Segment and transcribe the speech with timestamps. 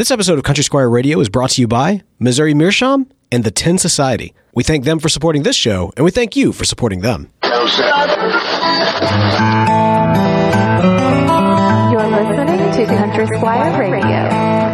[0.00, 3.50] This episode of Country Squire Radio is brought to you by Missouri Meerschaum and the
[3.50, 4.32] Tin Society.
[4.54, 7.30] We thank them for supporting this show, and we thank you for supporting them.
[7.44, 7.52] You're
[12.08, 14.69] listening to Country Squire Radio.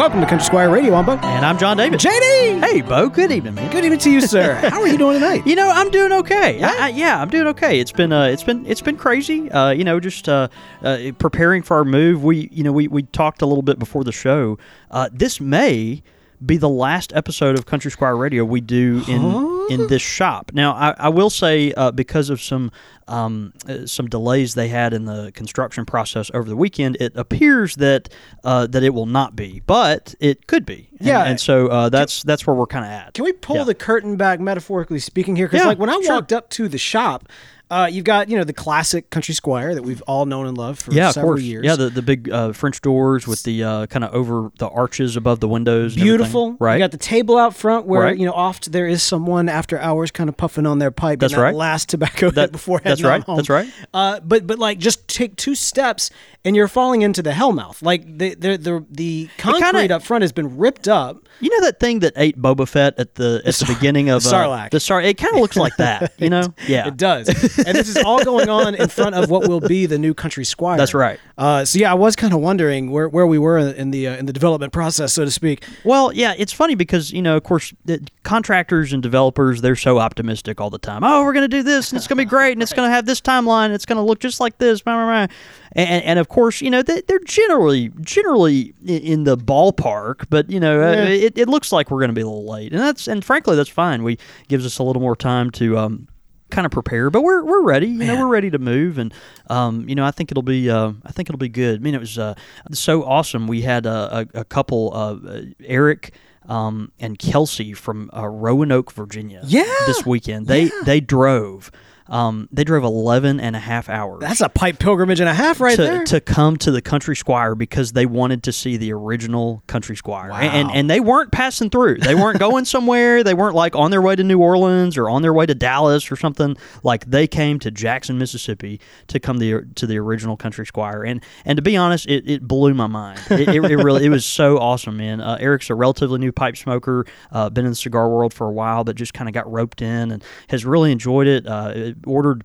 [0.00, 1.18] Welcome to Country Squire Radio, I'm Beau.
[1.22, 2.00] And I'm John David.
[2.00, 2.64] JD!
[2.64, 3.10] Hey, Beau.
[3.10, 3.70] Good evening, man.
[3.70, 4.54] Good evening to you, sir.
[4.70, 5.46] How are you doing tonight?
[5.46, 6.62] You know, I'm doing okay.
[6.62, 7.78] I, I, yeah, I'm doing okay.
[7.78, 9.50] It's been uh, it's been it's been crazy.
[9.50, 10.48] Uh, you know, just uh,
[10.82, 12.24] uh, preparing for our move.
[12.24, 14.56] We you know we we talked a little bit before the show.
[14.90, 16.02] Uh, this may
[16.44, 20.50] be the last episode of Country Squire Radio we do in in this shop.
[20.54, 22.72] Now, I, I will say uh, because of some
[23.10, 27.76] um, uh, some delays they had in the construction process over the weekend, it appears
[27.76, 28.08] that
[28.44, 30.88] uh, that it will not be, but it could be.
[30.98, 31.24] And, Yeah.
[31.24, 33.14] and so uh, that's that's where we're kind of at.
[33.14, 33.64] Can we pull Yeah.
[33.64, 35.46] the curtain back, metaphorically speaking, here?
[35.46, 36.14] Because Yeah, like when I sure.
[36.16, 37.28] walked up to the shop,
[37.70, 40.82] uh, you've got you know the classic Country Squire that we've all known and loved
[40.82, 41.42] for yeah, several course.
[41.42, 41.64] years.
[41.64, 45.16] Yeah, the the big uh, French doors with the uh, kind of over the arches
[45.16, 45.94] above the windows.
[45.94, 46.02] and.
[46.02, 46.74] Beautiful, right?
[46.74, 48.18] You got the table out front where Right.
[48.18, 51.20] you know oft there is someone after hours kind of puffing on their pipe.
[51.20, 51.54] That's right.
[51.54, 53.36] Last tobacco That- before that's heading on right, home.
[53.36, 53.68] that's right.
[53.94, 56.10] Uh, but but like just take two steps
[56.44, 57.82] and you're falling into the hellmouth.
[57.82, 61.28] Like the the the, the concrete kinda- up front has been ripped up.
[61.40, 64.28] You know that thing that ate Boba Fett at the at the, beginning of the
[64.28, 64.70] uh, Sarlacc.
[64.70, 65.00] the Sar.
[65.00, 66.12] It kind of looks like that.
[66.18, 66.52] You know?
[66.68, 66.86] Yeah.
[66.88, 67.28] It does,
[67.66, 70.44] and this is all going on in front of what will be the new Country
[70.44, 70.76] Squire.
[70.78, 71.18] That's right.
[71.38, 74.16] Uh, so yeah, I was kind of wondering where, where we were in the uh,
[74.16, 75.64] in the development process, so to speak.
[75.84, 79.98] Well, yeah, it's funny because you know, of course, the contractors and developers they're so
[79.98, 81.02] optimistic all the time.
[81.04, 82.88] Oh, we're going to do this, and it's going to be great, and it's going
[82.88, 85.34] to have this timeline, and it's going to look just like this, blah, blah, blah.
[85.72, 90.58] And, and of course, you know, they, they're generally generally in the ballpark, but you
[90.60, 91.04] know, uh, Yeah.
[91.08, 93.56] it, it looks like we're going to be a little late, and that's and frankly,
[93.56, 94.02] that's fine.
[94.02, 95.78] We gives us a little more time to.
[95.78, 96.08] Um,
[96.50, 99.12] kind of prepare but we're we're ready you know we're ready to move and
[99.48, 101.80] um you know I think it'll be uh I think it'll be good.
[101.80, 102.34] I mean it was uh
[102.72, 103.46] so awesome.
[103.46, 106.12] We had a, a, a couple uh Eric
[106.48, 109.42] um, and Kelsey from uh, Roanoke, Virginia.
[109.44, 110.46] Yeah, this weekend.
[110.46, 111.70] They they drove.
[112.10, 115.60] Um, they drove 11 and a half hours That's a pipe pilgrimage and a half
[115.60, 116.04] right to, there.
[116.06, 120.30] to come to the Country Squire because they wanted to see the original Country Squire.
[120.30, 120.40] Wow.
[120.40, 121.98] And, and they weren't passing through.
[121.98, 123.22] They weren't going somewhere.
[123.22, 126.10] They weren't like on their way to New Orleans or on their way to Dallas
[126.10, 126.56] or something.
[126.82, 131.04] Like they came to Jackson, Mississippi to come the, to the original Country Squire.
[131.04, 133.20] And and to be honest, it, it blew my mind.
[133.30, 135.20] It, it, it really it was so awesome, man.
[135.20, 138.52] Uh, Eric's a relatively new pipe smoker, uh, been in the cigar world for a
[138.52, 141.46] while, but just kind of got roped in and has really enjoyed it.
[141.46, 142.44] Uh, it ordered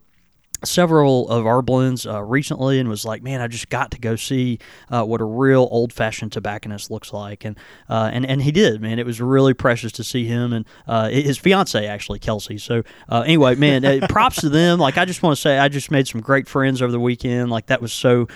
[0.66, 4.16] several of our blends uh, recently and was like, man, I just got to go
[4.16, 7.58] see uh, what a real old fashioned tobacconist looks like, and
[7.90, 9.00] uh, and and he did, man.
[9.00, 12.58] It was really precious to see him and uh, his fiance actually, Kelsey.
[12.58, 14.80] So uh, anyway, man, uh, props to them.
[14.80, 17.50] Like I just want to say, I just made some great friends over the weekend.
[17.50, 18.28] Like that was so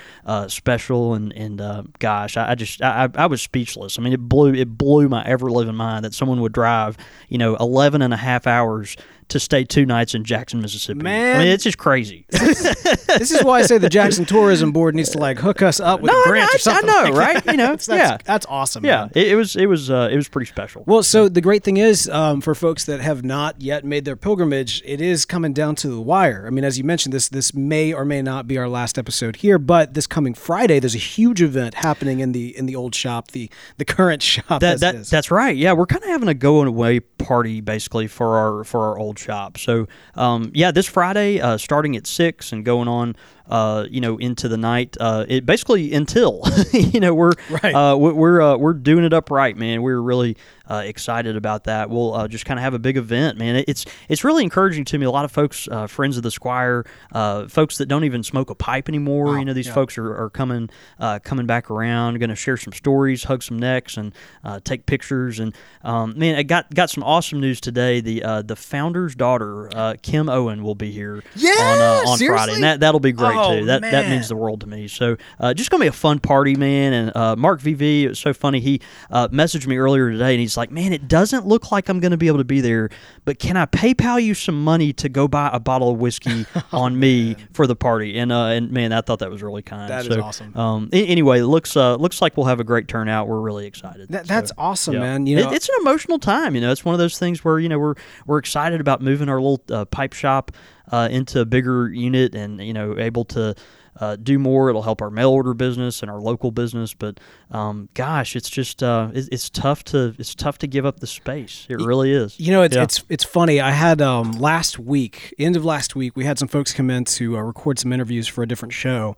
[0.48, 3.98] special, and and gosh, I, I just I, I I was speechless.
[3.98, 6.98] I mean, it blew it blew my ever living mind that someone would drive,
[7.28, 8.96] you know, 11 and a half hours.
[9.30, 11.02] To stay two nights in Jackson, Mississippi.
[11.02, 11.38] I Man.
[11.40, 12.26] mean, it's just crazy.
[12.30, 16.02] this is why I say the Jackson Tourism Board needs to like hook us up
[16.02, 16.90] with No, a I- grant I- or something.
[16.90, 17.46] I know, right?
[17.46, 18.18] You know, that's, yeah.
[18.26, 18.84] that's awesome.
[18.86, 20.84] Yeah, it, it was it was uh, it was pretty special.
[20.88, 24.16] Well, so the great thing is, um, for folks that have not yet made their
[24.16, 26.46] pilgrimage, it is coming down to the wire.
[26.48, 29.38] I mean, as you mentioned, this this may or may not be our last episode
[29.38, 32.96] here, but this coming Friday, there's a huge event happening in the in the old
[32.96, 34.60] shop, the the current shop.
[34.62, 35.56] that, that that's right.
[35.56, 39.19] Yeah, we're kind of having a going away party basically for our for our old
[39.20, 39.58] shop.
[39.58, 43.16] So um, yeah, this Friday, uh, starting at six and going on.
[43.50, 44.96] Uh, you know, into the night.
[45.00, 47.74] Uh, it basically until you know we're Right.
[47.74, 49.82] uh, we- we're uh, we're doing it up right, man.
[49.82, 50.38] We're really
[50.70, 51.90] uh, excited about that.
[51.90, 53.64] We'll uh, just kind of have a big event, man.
[53.68, 55.06] It's it's really encouraging to me.
[55.06, 58.50] A lot of folks, uh, friends of the Squire, uh, folks that don't even smoke
[58.50, 59.38] a pipe anymore.
[59.40, 60.70] you know, these folks are, are coming
[61.00, 64.14] uh, coming back around, going to share some stories, hug some necks, and
[64.44, 65.40] uh, take pictures.
[65.40, 68.02] And um, man, I got got some awesome news today.
[68.02, 72.18] The uh, the founder's daughter, uh, Kim Owen, will be here Yeah, on uh, on?
[72.20, 73.66] Friday, and that that'll be great Oh, too.
[73.66, 74.88] That that means the world to me.
[74.88, 76.94] So uh, just gonna be a fun party, man.
[76.94, 78.60] And uh, Mark VV, it was so funny.
[78.60, 82.00] He uh, messaged me earlier today, and he's like, "Man, it doesn't look like I'm
[82.00, 82.90] gonna be able to be there,
[83.26, 87.00] but can I PayPal you some money to go buy a bottle of whiskey on
[87.00, 89.90] me for the party?" And uh, and man, I thought that was really kind.
[89.90, 90.56] That is so, awesome.
[90.58, 93.28] Um, anyway, it looks uh, looks like we'll have a great turnout.
[93.28, 94.10] We're really excited.
[94.10, 95.00] That- So, that's awesome, yeah.
[95.00, 95.26] man.
[95.26, 96.54] You It- know, it's an emotional time.
[96.56, 97.96] You know, it's one of those things where you know we're
[98.28, 100.52] we're excited about moving our little uh, pipe shop
[100.92, 103.56] uh, into a bigger unit, and you know, able to
[104.00, 104.70] uh, do more.
[104.70, 106.94] It'll help our mail order business and our local business.
[106.94, 107.20] But
[107.52, 111.08] um, gosh, it's just uh, it, it's tough to it's tough to give up the
[111.08, 111.66] space.
[111.70, 112.40] It really is.
[112.40, 112.84] You know, it's Yeah.
[112.84, 113.60] it's it's funny.
[113.60, 117.04] I had um, last week, end of last week, we had some folks come in
[117.06, 119.18] to uh, record some interviews for a different show,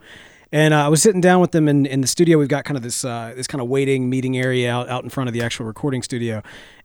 [0.51, 2.37] and uh, I was sitting down with them in, in the studio.
[2.37, 5.09] We've got kind of this uh, this kind of waiting meeting area out out in
[5.09, 6.41] front of the actual recording studio,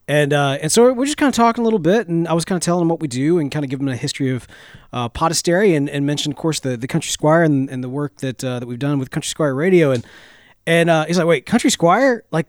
[0.08, 2.44] and uh, and so we're just kind of talking a little bit, and I was
[2.44, 4.46] kind of telling him what we do and kind of giving him a history of
[4.92, 8.16] uh, Podastery and, and mentioned, of course, the the Country Squire and, and the work
[8.18, 10.06] that uh, that we've done with Country Squire Radio, and
[10.66, 12.46] and uh, he's like, wait, Country Squire, like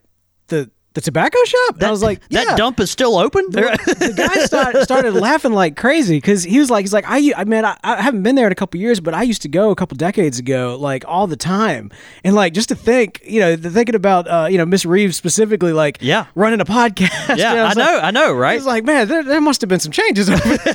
[0.48, 1.75] the the tobacco shop?
[1.75, 2.55] And I was like, that yeah.
[2.55, 3.45] dump is still open.
[3.51, 7.44] the guy start, started laughing like crazy because he was like, he's like, I, I
[7.44, 9.69] mean, I, I haven't been there in a couple years, but I used to go
[9.69, 11.91] a couple decades ago, like all the time,
[12.23, 15.15] and like just to think, you know, the thinking about, uh, you know, Miss Reeves
[15.15, 16.25] specifically, like, Yeah.
[16.33, 17.07] running a podcast.
[17.38, 18.55] yeah, I was know, like- I know, right?
[18.55, 20.65] was like, man, there, there must have been some changes over there.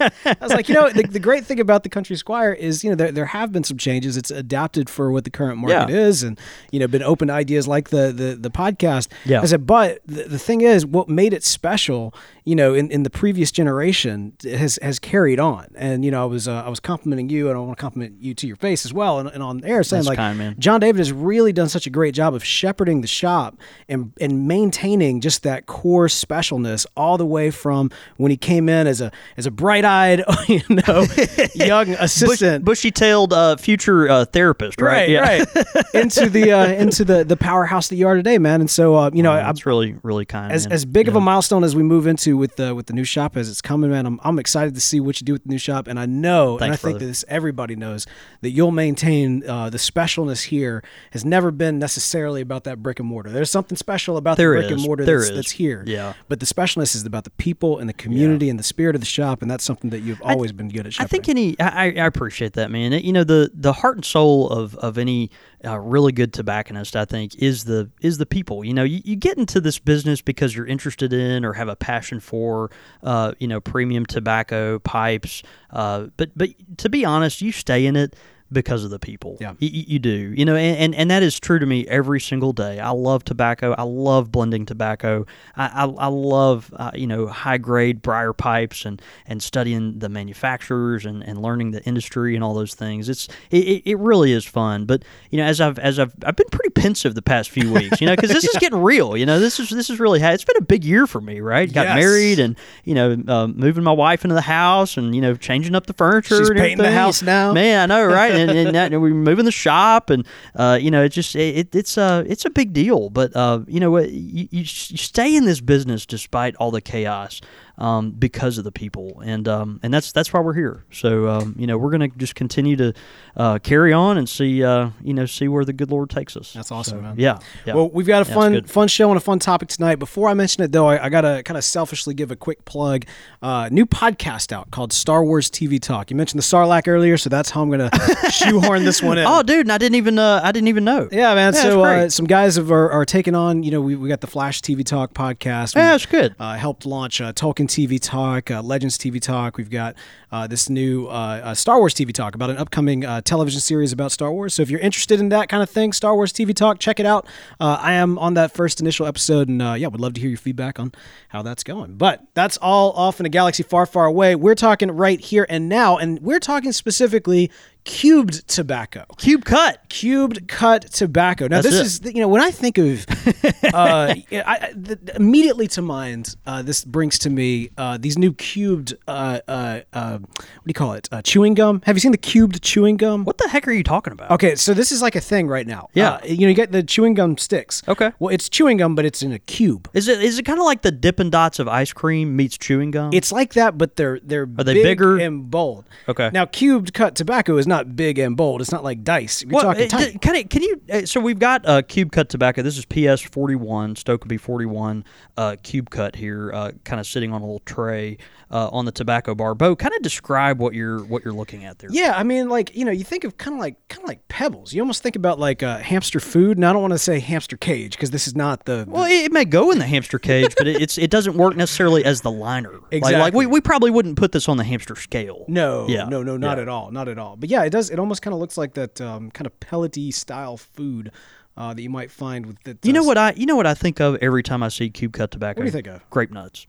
[0.24, 2.88] I was like, you know, the, the great thing about the Country Squire is, you
[2.90, 4.16] know, there, there have been some changes.
[4.16, 5.96] It's adapted for what the current market Yeah.
[6.06, 6.38] is, and
[6.70, 9.08] you know, been open to ideas like the the, the podcast.
[9.24, 9.33] Yeah.
[9.42, 12.14] I said, but the, the thing is, what made it special,
[12.44, 15.66] you know, in, in the previous generation has has carried on.
[15.74, 18.20] And you know, I was uh, I was complimenting you, and I want to compliment
[18.20, 20.58] you to your face as well, and, and on air saying That's like, kind.
[20.58, 23.56] John David has really done such a great job of shepherding the shop
[23.88, 28.86] and and maintaining just that core specialness all the way from when he came in
[28.86, 31.06] as a as a bright eyed, you know,
[31.54, 32.64] young Bush, assistant.
[32.64, 35.18] bushy-tailed uh, future uh, therapist, right?
[35.18, 38.60] Right, right, into the uh, into the the powerhouse that you are today, man.
[38.60, 40.52] And so, uh, you know, I, That's really, really kind.
[40.52, 40.72] as, man.
[40.72, 43.36] as big of a milestone as we move into with the with the new shop
[43.36, 44.06] as it's coming, man.
[44.06, 46.54] I'm, I'm excited to see what you do with the new shop, and I know,
[46.54, 48.06] and I Thanks, think that this everybody knows
[48.42, 50.82] that you'll maintain uh, the specialness here
[51.12, 53.30] has never been necessarily about that brick and mortar.
[53.30, 55.82] There's something special about There the brick and mortar that's, that's here.
[55.86, 56.14] Yeah.
[56.28, 59.06] but the specialness is about the people and the community and the spirit of the
[59.06, 61.00] shop, and that's something that you've always been good at.
[61.00, 62.92] I think any I, I I appreciate that man.
[62.92, 65.30] You know the the heart and soul of of any
[65.64, 68.64] uh, really good tobacconist I think is the is the people.
[68.64, 71.76] You know you, you get into this business because you're interested in or have a
[71.76, 72.70] passion for
[73.02, 75.42] uh, you know premium tobacco pipes.
[75.70, 78.14] Uh, but but to be honest, you stay in it
[78.54, 79.36] because of the people.
[79.40, 79.50] Yeah.
[79.60, 80.32] Y- y- you do.
[80.34, 82.80] You know, and, and, and that is true to me every single day.
[82.80, 83.74] I love tobacco.
[83.76, 85.26] I love blending tobacco.
[85.56, 90.08] I, I, I love, uh, you know, high grade briar pipes and, and studying the
[90.08, 93.08] manufacturers and, and learning the industry and all those things.
[93.08, 94.84] It's it, it, really is fun.
[94.86, 98.00] But you know, as I've as I've I've been pretty pensive the past few weeks.
[98.00, 99.16] You know, because this is getting real.
[99.16, 101.40] You know, this is this is really ha- it's been a big year for me.
[101.40, 101.96] Right, got Yes.
[101.96, 105.74] married and you know uh, moving my wife into the house and you know changing
[105.74, 106.36] up the furniture.
[106.38, 107.52] She's and painting the house now.
[107.52, 108.32] Man, I know, right?
[108.50, 111.74] and, and, that, and we're moving the shop, and uh, you know, it's just it,
[111.74, 113.10] it's a it's a big deal.
[113.10, 117.40] But uh, you know you, you stay in this business despite all the chaos
[117.78, 120.84] um, because of the people, and um, and that's that's why we're here.
[120.92, 122.92] So um, you know, we're gonna just continue to
[123.36, 126.52] uh, carry on and see uh, you know see where the good Lord takes us.
[126.52, 127.14] That's awesome, So, man.
[127.18, 127.74] Yeah, yeah.
[127.74, 129.96] Well, we've got a Yeah, fun fun show and a fun topic tonight.
[129.96, 133.06] Before I mention it, though, I, I gotta kind of selfishly give a quick plug.
[133.42, 136.10] Uh, new podcast out called Star Wars TV Talk.
[136.10, 137.90] You mentioned the Sarlacc earlier, so that's how I'm gonna
[138.30, 139.26] shoehorn this one in.
[139.26, 141.08] Oh, dude, and I didn't even uh, I didn't even know.
[141.10, 141.54] Yeah, man.
[141.54, 143.62] Yeah, so uh, some guys have, are, are taking on.
[143.62, 145.74] You know, we, we got the Flash TV Talk podcast.
[145.74, 146.34] We, Yeah, it's good.
[146.38, 149.56] Uh, helped launch uh, Tolkien TV Talk, uh, Legends TV Talk.
[149.56, 149.96] We've got
[150.30, 153.92] uh, this new uh, uh, Star Wars TV Talk about an upcoming uh, television series
[153.92, 154.54] about Star Wars.
[154.54, 157.06] So if you're interested in that kind of thing, Star Wars TV Talk, check it
[157.06, 157.26] out.
[157.60, 160.78] I am on that first initial episode, and yeah, would love to hear your feedback
[160.78, 160.92] on
[161.28, 161.96] how that's going.
[161.96, 164.34] But that's all off in a galaxy far, far away.
[164.34, 167.50] We're talking right here and now, and we're talking specifically
[167.84, 169.78] cubed tobacco Cube cut.
[169.88, 171.46] cubed cut tobacco.
[171.48, 173.06] Now, That's this is you know when I think of
[173.74, 178.32] uh, I, I, th- immediately to mind, uh, this brings to me uh, these new
[178.32, 181.08] cubed uh, uh, uh, what do you call it?
[181.12, 181.82] Uh, chewing gum.
[181.84, 183.24] Have you seen the cubed chewing gum?
[183.24, 184.30] What the heck are you talking about?
[184.30, 185.88] Okay, so this is like a thing right now.
[185.94, 186.14] Yeah.
[186.14, 187.82] Uh, you know, you get the chewing gum sticks.
[187.86, 188.12] Okay.
[188.18, 189.90] Well, it's chewing gum, but it's in a cube.
[189.92, 192.90] Is it is it kind of like the Dippin' Dots of ice cream meets chewing
[192.90, 193.10] gum?
[193.12, 195.18] It's like that, but they're they're Are they big bigger?
[195.18, 195.84] and bold.
[196.08, 196.30] Okay.
[196.32, 198.60] Now, cubed cut tobacco is not big and bold.
[198.60, 199.42] It's not like dice.
[199.42, 200.80] You're Well, talking uh, Can, it, can you?
[200.92, 202.62] Uh, so we've got uh, cube cut tobacco.
[202.62, 205.04] This is PS forty one, stoke Stokkebye forty one
[205.36, 208.18] uh, cube cut here, uh, kind of sitting on a little tray
[208.50, 209.54] uh, on the tobacco bar.
[209.54, 211.90] Beau, kind of describe what you're what you're looking at there.
[211.92, 214.26] Yeah, I mean, like you know, you think of kind of like kind of like
[214.28, 214.72] pebbles.
[214.72, 216.56] You almost think about like uh, hamster food.
[216.58, 218.84] And I don't want to say hamster cage because this is not the.
[218.86, 221.56] Well, it, it may go in the hamster cage, but it, it's it doesn't work
[221.56, 222.72] necessarily as the liner.
[222.92, 225.44] Like- Like, we, we probably wouldn't put this on the hamster scale.
[225.48, 226.04] no, Yeah.
[226.04, 226.62] no, no, not Yeah.
[226.62, 227.36] at all, not at all.
[227.36, 227.90] But yeah, it does.
[227.90, 231.10] It almost kind of looks like that um, kind of pellety style food
[231.56, 232.78] uh, that you might find with the.
[232.82, 235.12] You know what I you know what I think of every time I see cube
[235.12, 235.60] cut tobacco.
[235.60, 236.08] What do you think of?
[236.10, 236.66] Grape nuts.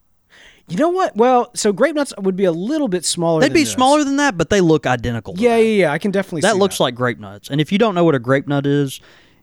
[0.68, 1.16] You know what?
[1.16, 3.42] Well, so grape nuts would be a little bit smaller.
[3.42, 3.72] They'd be this.
[3.72, 5.36] smaller than that, but they look identical.
[5.38, 5.64] Yeah, that.
[5.64, 5.92] yeah, yeah.
[5.92, 6.42] I can definitely.
[6.42, 7.50] that looks like grape nuts.
[7.50, 9.00] And if you don't know what a grape nut is,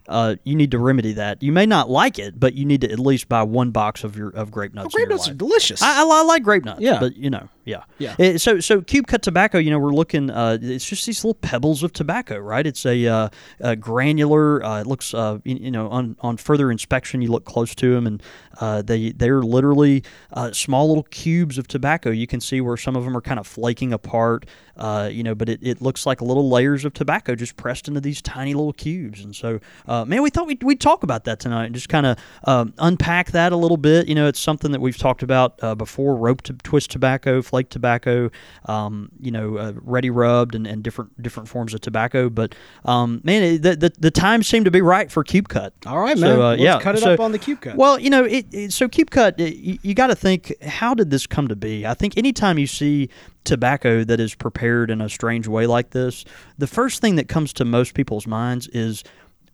[0.08, 1.42] uh, you need to remedy that.
[1.42, 4.16] You may not like it, but you need to at least buy one box of
[4.16, 4.94] your of grape nuts.
[4.94, 5.82] in grape nuts are delicious.
[5.82, 6.80] I, I, I like grape nuts.
[6.80, 6.98] Yeah.
[6.98, 8.16] but you know, yeah, Yeah.
[8.18, 9.58] Eh, so so cube cut tobacco.
[9.58, 10.30] You know, we're looking.
[10.30, 12.66] Uh, it's just these little pebbles of tobacco, right?
[12.66, 13.28] It's a, uh,
[13.60, 14.64] a granular.
[14.64, 15.14] Uh, it looks.
[15.14, 18.22] Uh, you, you know, on on further inspection, you look close to them, and
[18.60, 22.10] uh, they they're literally uh, small little cubes of tobacco.
[22.10, 24.46] You can see where some of them are kind of flaking apart.
[24.74, 28.00] Uh, you know, but it, it looks like little layers of tobacco just pressed into
[28.00, 29.22] these tiny little cubes.
[29.22, 32.06] And so, uh, man, we thought we'd, we'd talk about that tonight and just kind
[32.06, 34.08] of um, unpack that a little bit.
[34.08, 37.68] You know, it's something that we've talked about uh, before rope to twist tobacco, flake
[37.68, 38.30] tobacco,
[38.64, 42.30] um, you know, uh, ready rubbed and, and different different forms of tobacco.
[42.30, 42.54] But,
[42.86, 45.74] um, man, it, the, the, the time seemed to be right for cube cut.
[45.84, 46.38] All right, So, man.
[46.38, 47.76] Let's yeah, cut it so- up on the cube cut.
[47.76, 49.38] Well, you know, it, it, so keep cut.
[49.38, 51.86] You you got to think, how did this come to be?
[51.86, 53.08] I think anytime you see
[53.44, 56.24] tobacco that is prepared in a strange way like this,
[56.58, 59.04] the first thing that comes to most people's minds is.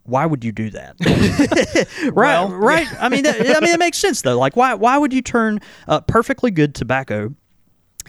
[0.04, 0.97] Why would you do that?
[2.04, 2.88] right, Well, right.
[2.99, 4.38] I mean, that, I mean, it makes sense though.
[4.38, 7.35] Like, why, why would you turn uh, perfectly good tobacco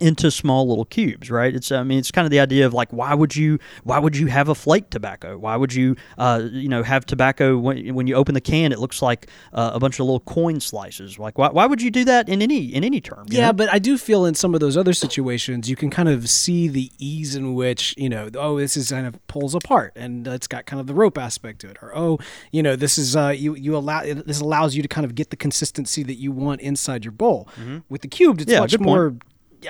[0.02, 1.54] into small little cubes, right?
[1.54, 4.16] It's I mean it's kind of the idea of like why would you why would
[4.16, 5.38] you have a flake tobacco?
[5.38, 8.80] Why would you uh, you know have tobacco when, when you open the can it
[8.80, 11.20] looks like uh, a bunch of little coin slices?
[11.20, 13.26] Like why, why would you do that in any in any term?
[13.30, 13.54] Yeah, know?
[13.54, 16.68] but I do feel in some of those other situations, you can kind of see
[16.68, 20.48] the ease in which, you know, oh, this is kind of pulls apart and it's
[20.48, 21.78] got kind of the rope aspect to it.
[21.82, 22.20] Or, oh,
[22.52, 25.30] you know, this is, uh, you, you allow, this allows you to kind of get
[25.30, 27.48] the consistency that you want inside your bowl.
[27.90, 28.56] With the cubed, it's Mm-hmm.
[28.56, 29.24] Yeah, much good point.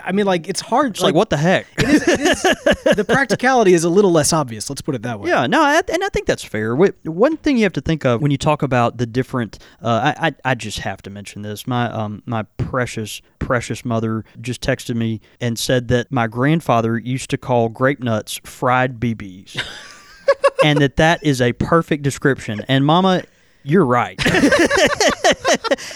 [0.03, 0.91] I mean, like, it's hard.
[0.91, 1.65] it's like, what the heck?
[1.77, 2.41] it is, it is,
[2.95, 4.69] the practicality is a little less obvious.
[4.69, 5.29] Let's put it that way.
[5.29, 6.75] Yeah, no, I, and I think that's fair.
[6.75, 10.27] One thing you have to think of when you talk about the different, uh, I,
[10.27, 11.65] I, I just have to mention this.
[11.65, 17.29] My, um, my precious, precious mother just texted me and said that my grandfather used
[17.31, 19.61] to call grape nuts fried BBs,
[20.63, 22.63] and that that is a perfect description.
[22.67, 23.23] And Mama.
[23.63, 24.17] You're right,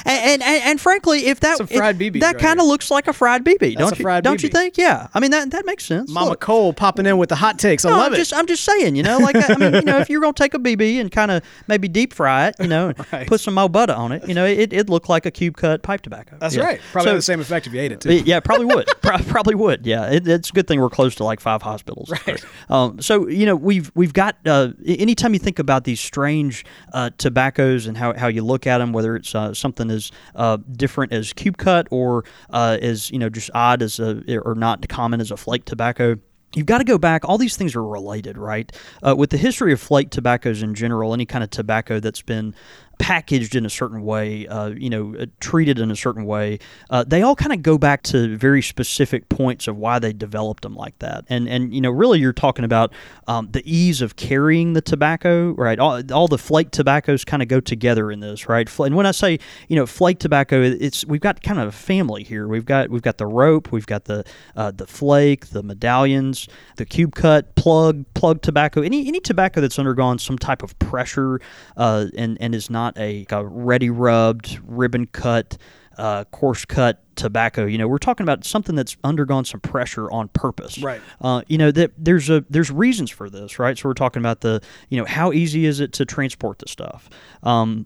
[0.05, 3.43] and, and, and frankly, if that it- that right kind of looks like a fried
[3.43, 4.21] BB, don't a you?
[4.21, 4.77] don't you think?
[4.77, 6.09] Yeah, I mean that that makes sense.
[6.11, 6.41] Mama Look.
[6.41, 7.85] Cole popping in with the hot takes.
[7.85, 8.17] I No, love I'm it.
[8.17, 10.53] just I'm just saying, you know, like I mean, you know, if you're gonna take
[10.53, 13.27] a BB and kind of maybe deep fry it, you know, and Right.
[13.27, 15.83] put some mo butter on it, you know, it it looked like a cube cut
[15.83, 16.37] pipe tobacco.
[16.39, 16.63] That's Yeah.
[16.65, 16.81] right.
[16.91, 18.09] Probably So- have the same effect if you ate it, too.
[18.09, 18.87] it- yeah, probably would.
[19.01, 19.85] Pro- probably would.
[19.85, 22.09] Yeah, it, it's a good thing we're close to like five hospitals.
[22.27, 22.43] Right.
[22.69, 24.35] Um, so you know we've we've got.
[24.45, 27.09] Uh, anytime you think about these strange uh,
[27.53, 31.13] tobaccos and how, how you look at them, whether it's uh, something as uh, different
[31.13, 35.21] as cube cut or uh, as you know just odd as a or not common
[35.21, 36.15] as a flake tobacco.
[36.55, 37.27] You've got to go back.
[37.27, 38.71] All these things are related, right?
[39.01, 42.53] Uh, with the history of flake tobaccos in general, any kind of tobacco that's been
[42.99, 46.59] packaged in a certain way, uh, you know, uh, treated in a certain way,
[46.89, 50.63] uh, they all kind of go back to very specific points of why they developed
[50.63, 51.25] them like that.
[51.29, 52.93] And and you know, really, you're talking about
[53.27, 55.79] um, the ease of carrying the tobacco, right?
[55.79, 58.69] All, all the flake tobaccos kind of go together in this, right?
[58.79, 62.23] And when I say you know flake tobacco, it's we've got kind of a family
[62.23, 62.47] here.
[62.47, 64.23] We've got we've got the rope, we've got the
[64.55, 66.47] uh, the flake, the medallions,
[66.77, 68.81] the cube cut, plug, plug tobacco.
[68.81, 71.41] Any any tobacco that's undergone some type of pressure
[71.75, 75.57] uh, and and is not a, a ready rubbed, ribbon cut,
[75.97, 77.65] uh, coarse cut tobacco.
[77.65, 80.79] You know, we're talking about something that's undergone some pressure on purpose.
[80.79, 81.01] Right.
[81.21, 83.77] Uh, you know that there's a there's reasons for this, right?
[83.77, 87.09] So we're talking about the you know how easy is it to transport the stuff.
[87.43, 87.85] Um,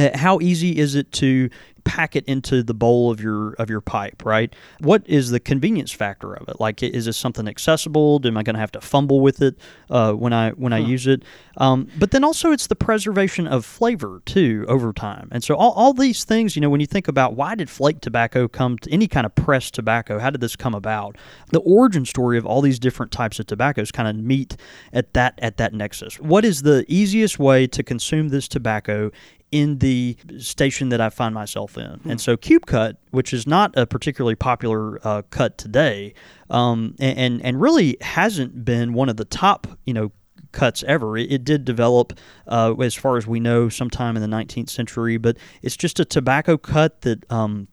[0.00, 1.50] how easy is it to
[1.84, 4.54] pack it into the bowl of your of your pipe right?
[4.80, 6.60] What is the convenience factor of it?
[6.60, 8.20] Like is this something accessible?
[8.24, 9.56] Am i going to have to fumble with it
[9.88, 11.24] uh, when i when i use it?
[11.56, 15.28] Um, but then also it's the preservation of flavor too over time.
[15.32, 18.00] And so all, all these things you know when you think about why did flake
[18.00, 21.16] tobacco come to any kind of pressed tobacco how did this come about?
[21.50, 24.56] The origin story of all these different types of tobaccos kind of meet
[24.92, 26.20] at that at that nexus.
[26.20, 29.10] What is the easiest way to consume this tobacco
[29.52, 32.00] in the station that I find myself in.
[32.04, 36.14] And so Cube Cut, which is not a particularly popular uh, cut today,
[36.48, 40.12] um, and, and and really hasn't been one of the top, you know,
[40.52, 41.16] cuts ever.
[41.16, 45.16] It, it did develop, uh, as far as we know, sometime in the 19th century,
[45.16, 47.30] but it's just a tobacco cut that.
[47.30, 47.68] Um,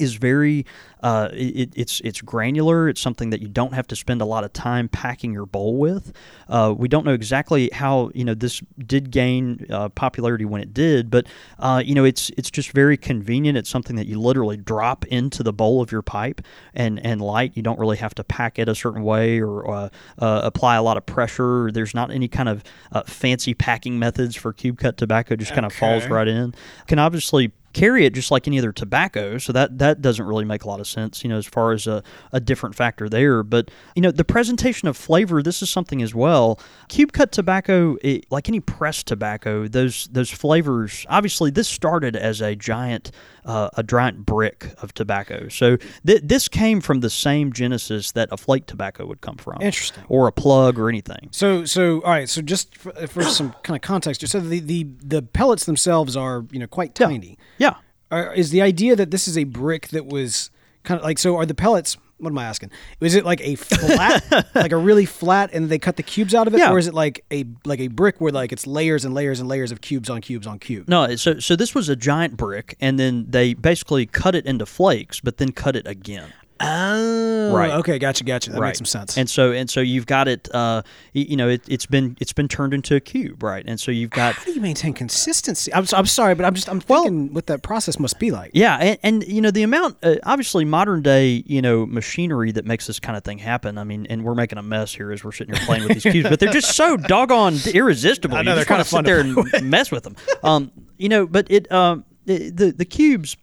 [0.00, 0.66] is very
[1.02, 2.88] uh, it, it's it's granular.
[2.88, 5.76] It's something that you don't have to spend a lot of time packing your bowl
[5.76, 6.12] with.
[6.48, 10.74] Uh, we don't know exactly how you know this did gain uh, popularity when it
[10.74, 11.26] did, but
[11.58, 13.56] uh, you know it's it's just very convenient.
[13.56, 16.42] It's something that you literally drop into the bowl of your pipe
[16.74, 17.52] and and light.
[17.54, 19.88] You don't really have to pack it a certain way or uh,
[20.18, 21.70] uh, apply a lot of pressure.
[21.72, 25.36] There's not any kind of uh, fancy packing methods for cube cut tobacco.
[25.36, 26.54] Just kind of falls right in.
[26.86, 29.38] Can obviously carry it just like any other tobacco.
[29.38, 31.86] So that that doesn't really make a lot of sense, you know, as far as
[31.86, 33.42] a, a different factor there.
[33.42, 36.60] But you know, the presentation of flavor, this is something as well.
[36.88, 41.06] Cube cut tobacco, it, like any pressed tobacco, those those flavors.
[41.08, 43.12] Obviously, this started as a giant
[43.44, 45.48] uh, a giant brick of tobacco.
[45.48, 49.58] So th- this came from the same genesis that a flake tobacco would come from.
[49.60, 50.04] Interesting.
[50.08, 51.28] Or a plug or anything.
[51.30, 52.28] So, so all right.
[52.28, 56.44] So, just for, for some kind of context, so the, the the pellets themselves are
[56.50, 57.06] you know quite Yeah.
[57.06, 57.38] tiny.
[57.58, 57.74] Yeah.
[58.10, 60.50] Are, is the idea that this is a brick that was
[60.82, 61.36] kind of like so?
[61.36, 61.96] Are the pellets?
[62.20, 62.70] What am I asking?
[63.00, 66.46] Is it like a flat, like a really flat, and they cut the cubes out
[66.46, 66.70] of it, Yeah.
[66.72, 69.48] or is it like a like a brick where like it's layers and layers and
[69.48, 70.88] layers of cubes on cubes on cubes?
[70.88, 74.66] No, so so this was a giant brick, and then they basically cut it into
[74.66, 76.32] flakes, but then cut it again.
[76.60, 77.70] Oh, Right.
[77.72, 78.50] Okay, gotcha, gotcha.
[78.50, 79.16] That makes some sense.
[79.18, 80.48] And so and so you've got it.
[80.54, 83.64] Uh, you know, it, it's been it's been turned into a cube, right?
[83.66, 85.72] And so you've got How do you maintain consistency?
[85.74, 88.52] I'm, I'm sorry, but I'm just I'm Well- thinking what that process must be like.
[88.54, 92.64] Yeah, and, and you know the amount, uh, obviously modern day, you know, machinery that
[92.66, 93.76] makes this kind of thing happen.
[93.78, 96.12] I mean, and we're making a mess here as we're sitting here playing with these
[96.12, 98.36] cubes, but they're just so doggone irresistible.
[98.36, 100.14] I know, you they're kinda fun sit to there and mess with them.
[100.44, 103.36] Um, you know, but it um, the, the cubes.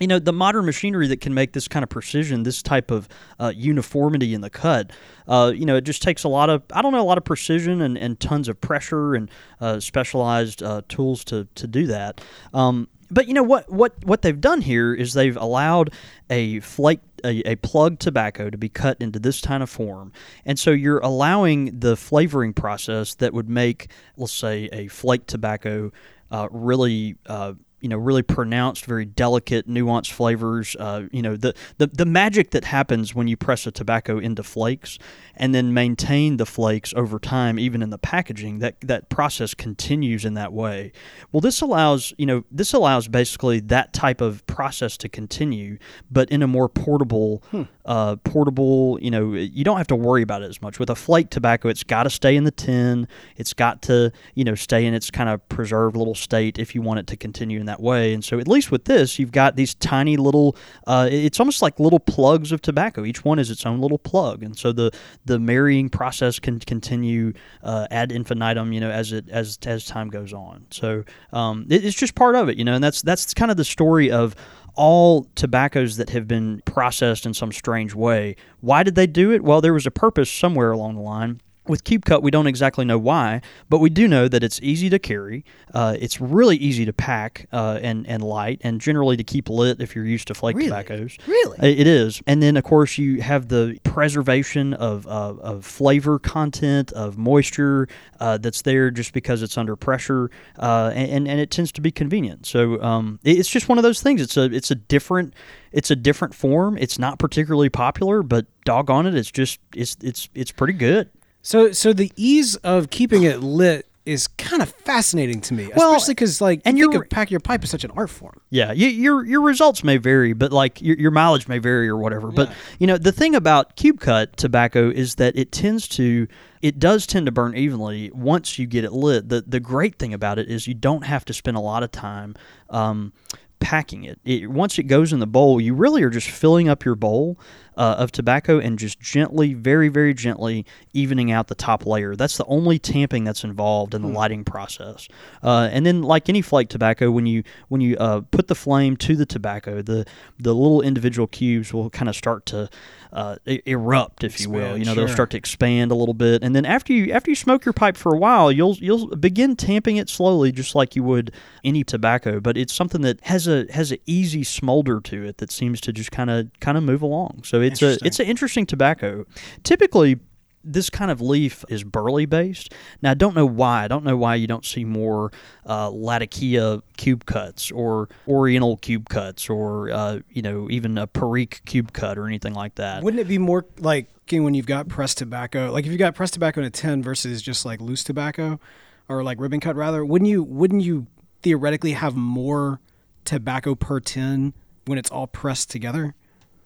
[0.00, 3.08] You know the modern machinery that can make this kind of precision, this type of
[3.38, 4.90] uh, uniformity in the cut.
[5.28, 7.24] Uh, you know, it just takes a lot of I don't know a lot of
[7.24, 9.30] precision and, and tons of pressure and
[9.60, 12.20] uh, specialized uh, tools to to do that.
[12.52, 15.92] Um, but you know what what what they've done here is they've allowed
[16.28, 20.12] a flake a, a plug tobacco to be cut into this kind of form
[20.46, 25.92] and so you're allowing the flavoring process that would make let's say a flake tobacco
[26.30, 31.54] uh, really uh, you know really pronounced very delicate nuanced flavors uh, you know the,
[31.78, 34.98] the the magic that happens when you press a tobacco into flakes
[35.34, 40.24] and then maintain the flakes over time even in the packaging that that process continues
[40.24, 40.92] in that way.
[41.32, 45.78] Well this allows you know this allows basically that type of process to continue
[46.10, 47.42] but in a more portable
[47.90, 50.78] uh, portable you know you don't have to worry about it as much.
[50.78, 53.08] With a flake tobacco it's got to stay in the tin.
[53.36, 56.82] It's got to you know stay in its kind of preserved little state if you
[56.82, 58.14] want it to continue in that way.
[58.14, 60.56] And so at least with this you've got these tiny little
[60.86, 63.04] uh, it's almost like little plugs of tobacco.
[63.04, 64.44] Each one is its own little plug.
[64.44, 64.92] And so the
[65.24, 67.32] the marrying process can continue
[67.64, 70.64] uh, ad infinitum you know as it as as time goes on.
[70.70, 73.56] So um, it, it's just part of it you know and that's that's kind of
[73.56, 74.36] the story of
[74.74, 78.36] all tobaccos that have been processed in some strange way.
[78.60, 79.42] Why did they do it?
[79.42, 81.40] Well, there was a purpose somewhere along the line.
[81.68, 84.88] With Cube Cut, we don't exactly know why, but we do know that it's easy
[84.90, 85.44] to carry.
[85.72, 89.80] Uh, it's really easy to pack uh, and and light, and generally to keep lit
[89.80, 90.68] if you're used to flake Really?
[90.68, 91.16] tobaccos.
[91.26, 91.58] Really?
[91.58, 96.18] Uh, It is, and then of course you have the preservation of of, of flavor
[96.18, 97.86] content of moisture
[98.18, 101.90] uh, that's there just because it's under pressure, uh, and and it tends to be
[101.92, 102.46] convenient.
[102.46, 104.22] So um, it's just one of those things.
[104.22, 105.34] It's a it's a different
[105.72, 106.78] it's a different form.
[106.78, 111.10] It's not particularly popular, but doggone it, it's just it's it's it's pretty good.
[111.42, 115.94] So, so the ease of keeping it lit is kind of fascinating to me, Well,
[115.94, 118.40] especially because like and you think of pack your pipe is such an art form.
[118.48, 121.96] Yeah, you, your your results may vary, but like your, your mileage may vary or
[121.96, 122.32] whatever.
[122.32, 126.26] But you know the thing about cube cut tobacco is that it tends to
[126.62, 129.28] it does tend to burn evenly once you get it lit.
[129.28, 131.92] The the great thing about it is you don't have to spend a lot of
[131.92, 132.34] time
[132.70, 133.12] um,
[133.60, 134.18] packing it.
[134.24, 134.50] it.
[134.50, 137.38] Once it goes in the bowl, you really are just filling up your bowl
[137.76, 142.16] uh, of tobacco and just gently, very very gently evening out the top layer.
[142.16, 145.08] That's the only tamping that's involved in the lighting process.
[145.42, 148.96] Uh, and then like any flake tobacco, when you when you uh, put the flame
[148.98, 150.06] to the tobacco, the
[150.38, 152.68] the little individual cubes will kind of start to
[153.12, 154.76] uh, erupt, if you will.
[154.78, 157.34] You know, they'll start to expand a little bit, and then after you after you
[157.34, 161.02] smoke your pipe for a while, you'll you'll begin tamping it slowly, just like you
[161.02, 161.32] would
[161.64, 162.40] any tobacco.
[162.40, 165.92] But it's something that has a has an easy smolder to it that seems to
[165.92, 167.42] just kind of kind of move along.
[167.44, 169.24] So it's a it's an interesting tobacco.
[169.62, 170.18] Typically,
[170.62, 172.74] this kind of leaf is burley based.
[173.02, 173.84] Now, I don't know why.
[173.84, 175.32] I don't know why you don't see more
[175.66, 181.62] uh, Latakia cube cuts or Oriental cube cuts or, uh, you know, even a Perique
[181.64, 183.02] cube cut or anything like that.
[183.02, 186.34] Wouldn't it be more like when you've got pressed tobacco, like if you got pressed
[186.34, 188.60] tobacco in a tin versus just like loose tobacco,
[189.08, 190.04] or like ribbon cut rather?
[190.04, 191.06] Wouldn't you wouldn't you
[191.42, 192.80] theoretically have more
[193.24, 194.54] tobacco per tin
[194.86, 196.14] when it's all pressed together?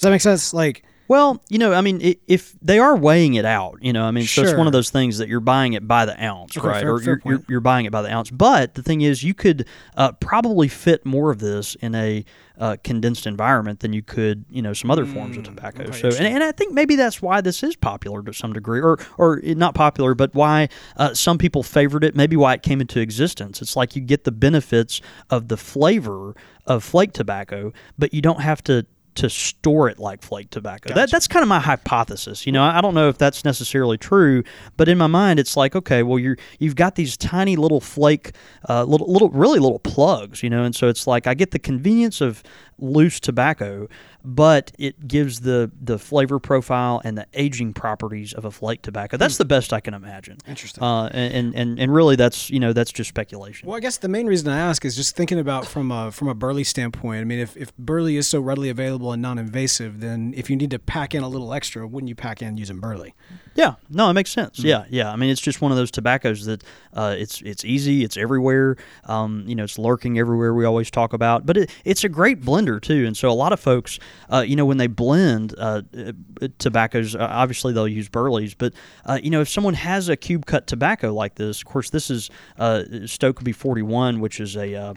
[0.05, 0.53] Does that make sense?
[0.53, 4.05] Like Well, you know, I mean, i if they are weighing it out, you know,
[4.05, 6.57] I mean, so it's one of those things that you're buying it by the ounce,
[6.57, 6.81] Okay, right?
[6.83, 8.31] fair- or fair you're, you're, you're buying it by the ounce.
[8.31, 12.25] But the thing is, you could uh, probably fit more of this in a
[12.59, 15.85] uh, condensed environment than you could, you know, some other forms of tobacco.
[15.85, 18.81] Mm, so, and, and I think maybe that's why this is popular to some degree,
[18.81, 22.15] or or not popular, but why uh, some people favored it.
[22.15, 23.61] Maybe why it came into existence.
[23.61, 26.35] It's like you get the benefits of the flavor
[26.67, 28.87] of flake tobacco, but you don't have to
[29.17, 30.93] to store it like flake tobacco.
[30.95, 32.47] That, that's kind of my hypothesis.
[32.47, 34.43] You know, I don't know if that's necessarily true,
[34.77, 38.33] but in my mind, it's like, okay, well, you're you've got these tiny little flake,
[38.69, 41.59] uh, little little really little plugs, you know, and so it's like I get the
[41.59, 42.43] convenience of
[42.79, 43.89] loose tobacco,
[44.25, 49.17] but it gives the the flavor profile and the aging properties of a flake tobacco.
[49.17, 50.39] That's the best I can imagine.
[50.47, 50.83] Interesting.
[50.83, 53.69] Uh, and, and and really, that's you know that's just speculation.
[53.69, 56.29] Well, I guess the main reason I ask is just thinking about from a from
[56.29, 57.21] a burley standpoint.
[57.21, 60.71] I mean, if, if burley is so readily available and non-invasive, then if you need
[60.71, 63.15] to pack in a little extra, wouldn't you pack in using burley?
[63.55, 64.59] Yeah, no, it makes sense.
[64.59, 64.67] Hmm.
[64.67, 65.13] Yeah, yeah.
[65.13, 68.77] I mean, it's just one of those tobaccos that uh, it's it's easy, it's everywhere.
[69.05, 70.55] Um, you know, it's lurking everywhere.
[70.55, 73.05] We always talk about, but it, it's a great blender too.
[73.07, 73.99] And so a lot of folks,
[74.31, 76.13] uh, you know, when they blend uh, uh,
[76.59, 78.55] tobaccos, uh, obviously they'll use burleys.
[78.55, 78.75] But
[79.05, 82.11] uh, you know, if someone has a cube cut tobacco like this, of course, this
[82.11, 84.95] is uh, Stokkebye Forty One, which is a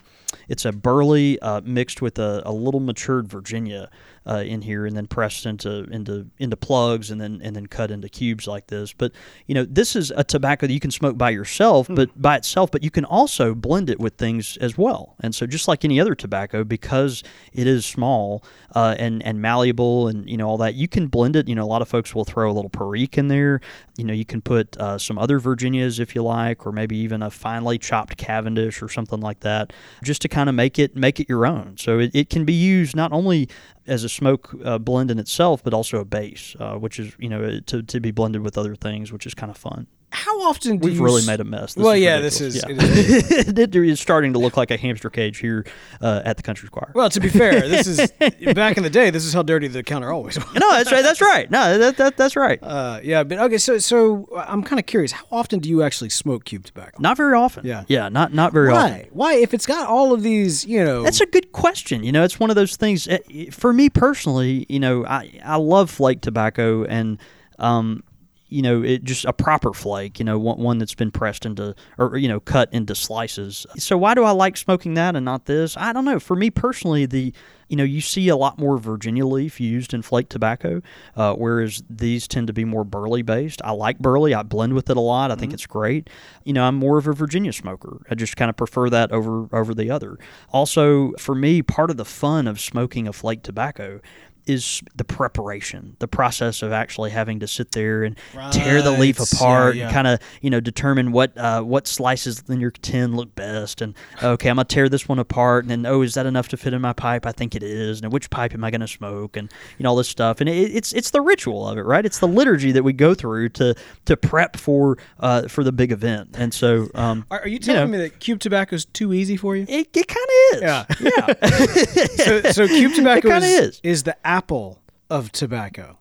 [0.48, 3.90] it's a burley mixed with a, a little matured Virginia
[4.28, 7.92] uh, in here, and then pressed into into into plugs, and then and then cut
[7.92, 8.94] into cubes like this.
[8.94, 9.12] But
[9.46, 12.72] you know, this is a tobacco that you can smoke by yourself, but by itself.
[12.72, 15.16] But you can also blend it with things as well.
[15.20, 18.44] And so, just like any other tobacco, because it is small
[18.76, 21.48] uh, and and malleable, and you know all that, you can blend it.
[21.48, 23.62] You know, a lot of folks will throw a little Perique in there.
[23.98, 27.22] You know, you can put uh, some other Virginias if you like, or maybe even
[27.24, 31.20] a finely chopped Cavendish or something like that, just to kind of make it make
[31.20, 31.76] it your own.
[31.78, 33.50] So it, it can be used not only
[33.88, 37.30] as a smoke uh, blend in itself, but also a base, uh, which is you
[37.30, 39.88] know to, to be blended with other things, which is kind of fun.
[40.10, 41.74] How often do We've you really s- made a mess.
[41.74, 42.56] This well, is yeah, this is.
[42.56, 42.63] Yeah.
[42.70, 45.65] It is it is starting to look like a hamster cage here
[46.02, 46.91] uh, at the Country Squire.
[46.96, 48.10] well, to be fair, this is
[48.56, 49.10] back in the day.
[49.10, 50.46] This is how dirty the counter always was.
[50.54, 51.04] no, that's right.
[51.04, 51.52] That's right.
[51.52, 52.58] No, that, that that's right.
[52.63, 53.58] Uh, yeah, but okay.
[53.58, 55.12] So, so I'm kind of curious.
[55.12, 56.98] How often do you actually smoke cube tobacco?
[57.02, 57.65] Not very often.
[57.65, 57.84] Yeah.
[57.89, 58.91] yeah, not not very often.
[58.93, 59.08] Why?
[59.12, 59.34] Why?
[59.36, 62.04] If it's got all of these, you know, That's a good question.
[62.04, 63.08] You know, it's one of those things.
[63.10, 63.20] eh,
[63.52, 67.20] For me personally, you know, I I love flake tobacco and
[67.60, 68.04] um,
[68.50, 70.20] you know, it just a proper flake.
[70.20, 73.66] You know, one, one that's been pressed into or you know cut into slices.
[73.78, 75.76] So why do I like smoking that and not this?
[75.78, 76.20] I don't know.
[76.20, 77.34] For me personally, the
[77.68, 80.82] you know, you see a lot more Virginia leaf used in flake tobacco,
[81.16, 83.62] uh, whereas these tend to be more burley based.
[83.64, 84.34] I like burley.
[84.34, 85.32] I blend with it a lot.
[85.32, 86.10] I think it's great.
[86.46, 88.06] You know, I'm more of a Virginia smoker.
[88.10, 90.18] I just kind of prefer that over over the other.
[90.52, 94.00] Also, for me, part of the fun of smoking a flake tobacco
[94.48, 98.16] is the preparation, the process of actually having to sit there and
[98.52, 99.28] tear the leaf Right.
[99.32, 99.84] Yeah, apart yeah.
[99.86, 103.82] and kind of you know determine what uh, what slices in your tin look best
[103.82, 106.58] and okay I'm gonna tear this one apart and then oh is that enough to
[106.58, 109.38] fit in my pipe I think it is and which pipe am I gonna smoke
[109.38, 112.06] and you know all this stuff and it, it's it's the ritual of it right
[112.06, 115.92] it's the liturgy that we go through to to prep for uh, for the big
[115.92, 117.98] event and so um, Are, are you telling know.
[117.98, 119.66] me that cube tobacco is too easy for you?
[119.70, 120.86] it, it kind of is Yeah.
[121.00, 121.34] yeah
[122.28, 124.04] So, so cube tobacco is, is.
[124.04, 125.97] the apple of tobacco.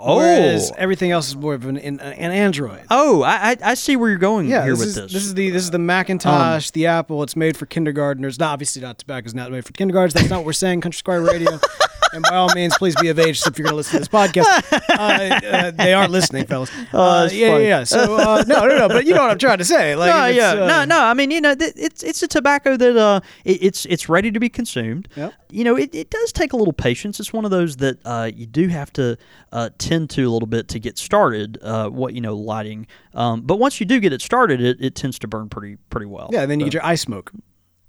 [0.00, 2.84] Oh Whereas everything else is more of an, an, an android.
[2.90, 5.24] oh I, I I see where you're going Yeah, here this with is, this this
[5.24, 7.22] is the this is the Macintosh, the Apple.
[7.24, 8.38] It's made for kindergartners.
[8.38, 10.14] Not obviously not tobacco is not made for kindergartners.
[10.14, 10.82] That's not what we're saying.
[10.82, 11.58] Country Squire Radio.
[12.12, 14.08] and by all means, please be of age if you're going to listen to this
[14.08, 14.44] podcast.
[14.88, 16.70] Uh, uh, they aren't listening, fellas.
[16.92, 17.84] Uh, that's yeah, yeah, yeah.
[17.84, 18.88] So uh, no, no, no.
[18.88, 19.94] But you know what I'm trying to say.
[19.94, 21.00] Like, no, yeah, uh, no, no.
[21.02, 24.30] I mean, you know, th- it's it's a tobacco that uh, it, it's it's ready
[24.30, 25.08] to be consumed.
[25.16, 25.34] Yep.
[25.50, 27.20] You know, it, it does take a little patience.
[27.20, 29.18] It's one of those that uh, you do have to
[29.52, 31.58] uh, tend to a little bit to get started.
[31.62, 32.86] Uh, what you know, lighting.
[33.14, 36.06] Um, but once you do get it started, it, it tends to burn pretty pretty
[36.06, 36.28] well.
[36.32, 37.32] Yeah, and then you get your eye smoke.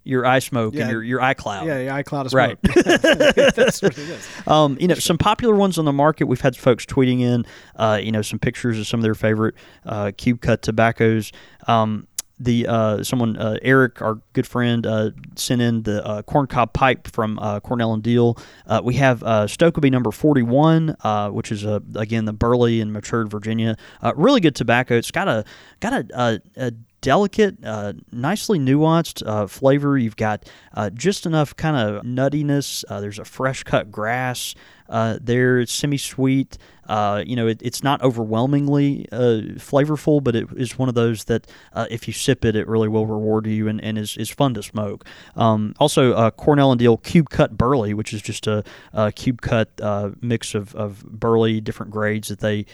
[0.05, 0.83] your eye smoke Yeah.
[0.83, 1.67] and your your eye cloud.
[1.67, 2.57] Yeah, your eye cloud of Right.
[2.63, 4.27] That's what it is.
[4.47, 6.25] Um, you know, some popular ones on the market.
[6.25, 9.53] We've had folks tweeting in, uh, you know, some pictures of some of their favorite
[9.85, 11.31] uh, cube cut tobaccos.
[11.67, 12.07] Um,
[12.39, 17.07] the uh, someone uh, Eric, our good friend, uh, sent in the uh, corncob pipe
[17.07, 18.39] from uh, Cornell and Diehl.
[18.65, 20.95] Uh, we have uh, Stokkebye number forty one,
[21.31, 23.75] which is again the burley and matured Virginia.
[24.15, 24.95] Really good tobacco.
[24.95, 25.43] It's got a
[25.79, 26.71] got a, a, a
[27.01, 29.97] delicate, uh, nicely nuanced uh, flavor.
[29.97, 32.83] You've got uh, just enough kind of nuttiness.
[32.87, 34.55] There's a fresh cut grass
[34.89, 35.59] uh, there.
[35.59, 36.57] It's semi sweet.
[36.89, 41.25] Uh, you know, it, it's not overwhelmingly uh, flavorful, but it is one of those
[41.25, 44.27] that uh, if you sip it, it really will reward you and, and is, is
[44.27, 45.05] fun to smoke.
[45.35, 49.41] Um, also, uh, Cornell and Diehl Cube Cut Burley, which is just a, a cube
[49.41, 52.65] cut uh, mix of, of burley, different grades that they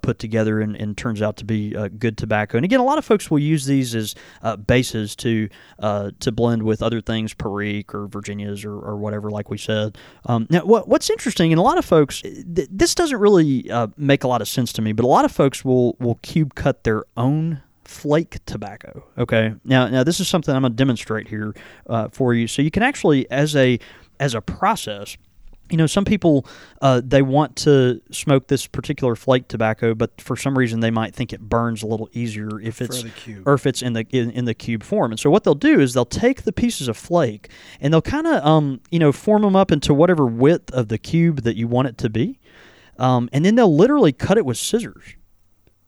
[0.00, 2.56] put together and, and turns out to be good tobacco.
[2.56, 4.14] And again, a lot of folks will use these as
[4.66, 9.58] bases to to blend with other things, Perique or Virginias or, or whatever, like we
[9.58, 9.98] said.
[10.24, 13.88] Um, now, what, what's interesting, and a lot of folks, th- this doesn't really uh,
[13.96, 14.92] make a lot of sense to me.
[14.92, 19.02] But a lot of folks will will cube cut their own flake tobacco.
[19.16, 21.56] Okay, now now this is something I'm going to demonstrate here
[21.88, 22.46] uh, for you.
[22.46, 23.80] So you can actually, as a
[24.20, 25.16] as a process,
[25.70, 26.46] you know, some people
[26.80, 31.14] uh, they want to smoke this particular flake tobacco, but for some reason they might
[31.14, 33.04] think it burns a little easier if it's
[33.44, 35.12] or if it's in the in, in, the cube form.
[35.12, 37.50] And so what they'll do is they'll take the pieces of flake
[37.80, 40.98] and they'll kind of um you know form them up into whatever width of the
[40.98, 42.38] cube that you want it to be.
[42.98, 45.14] Um, and then they'll literally cut it with scissors.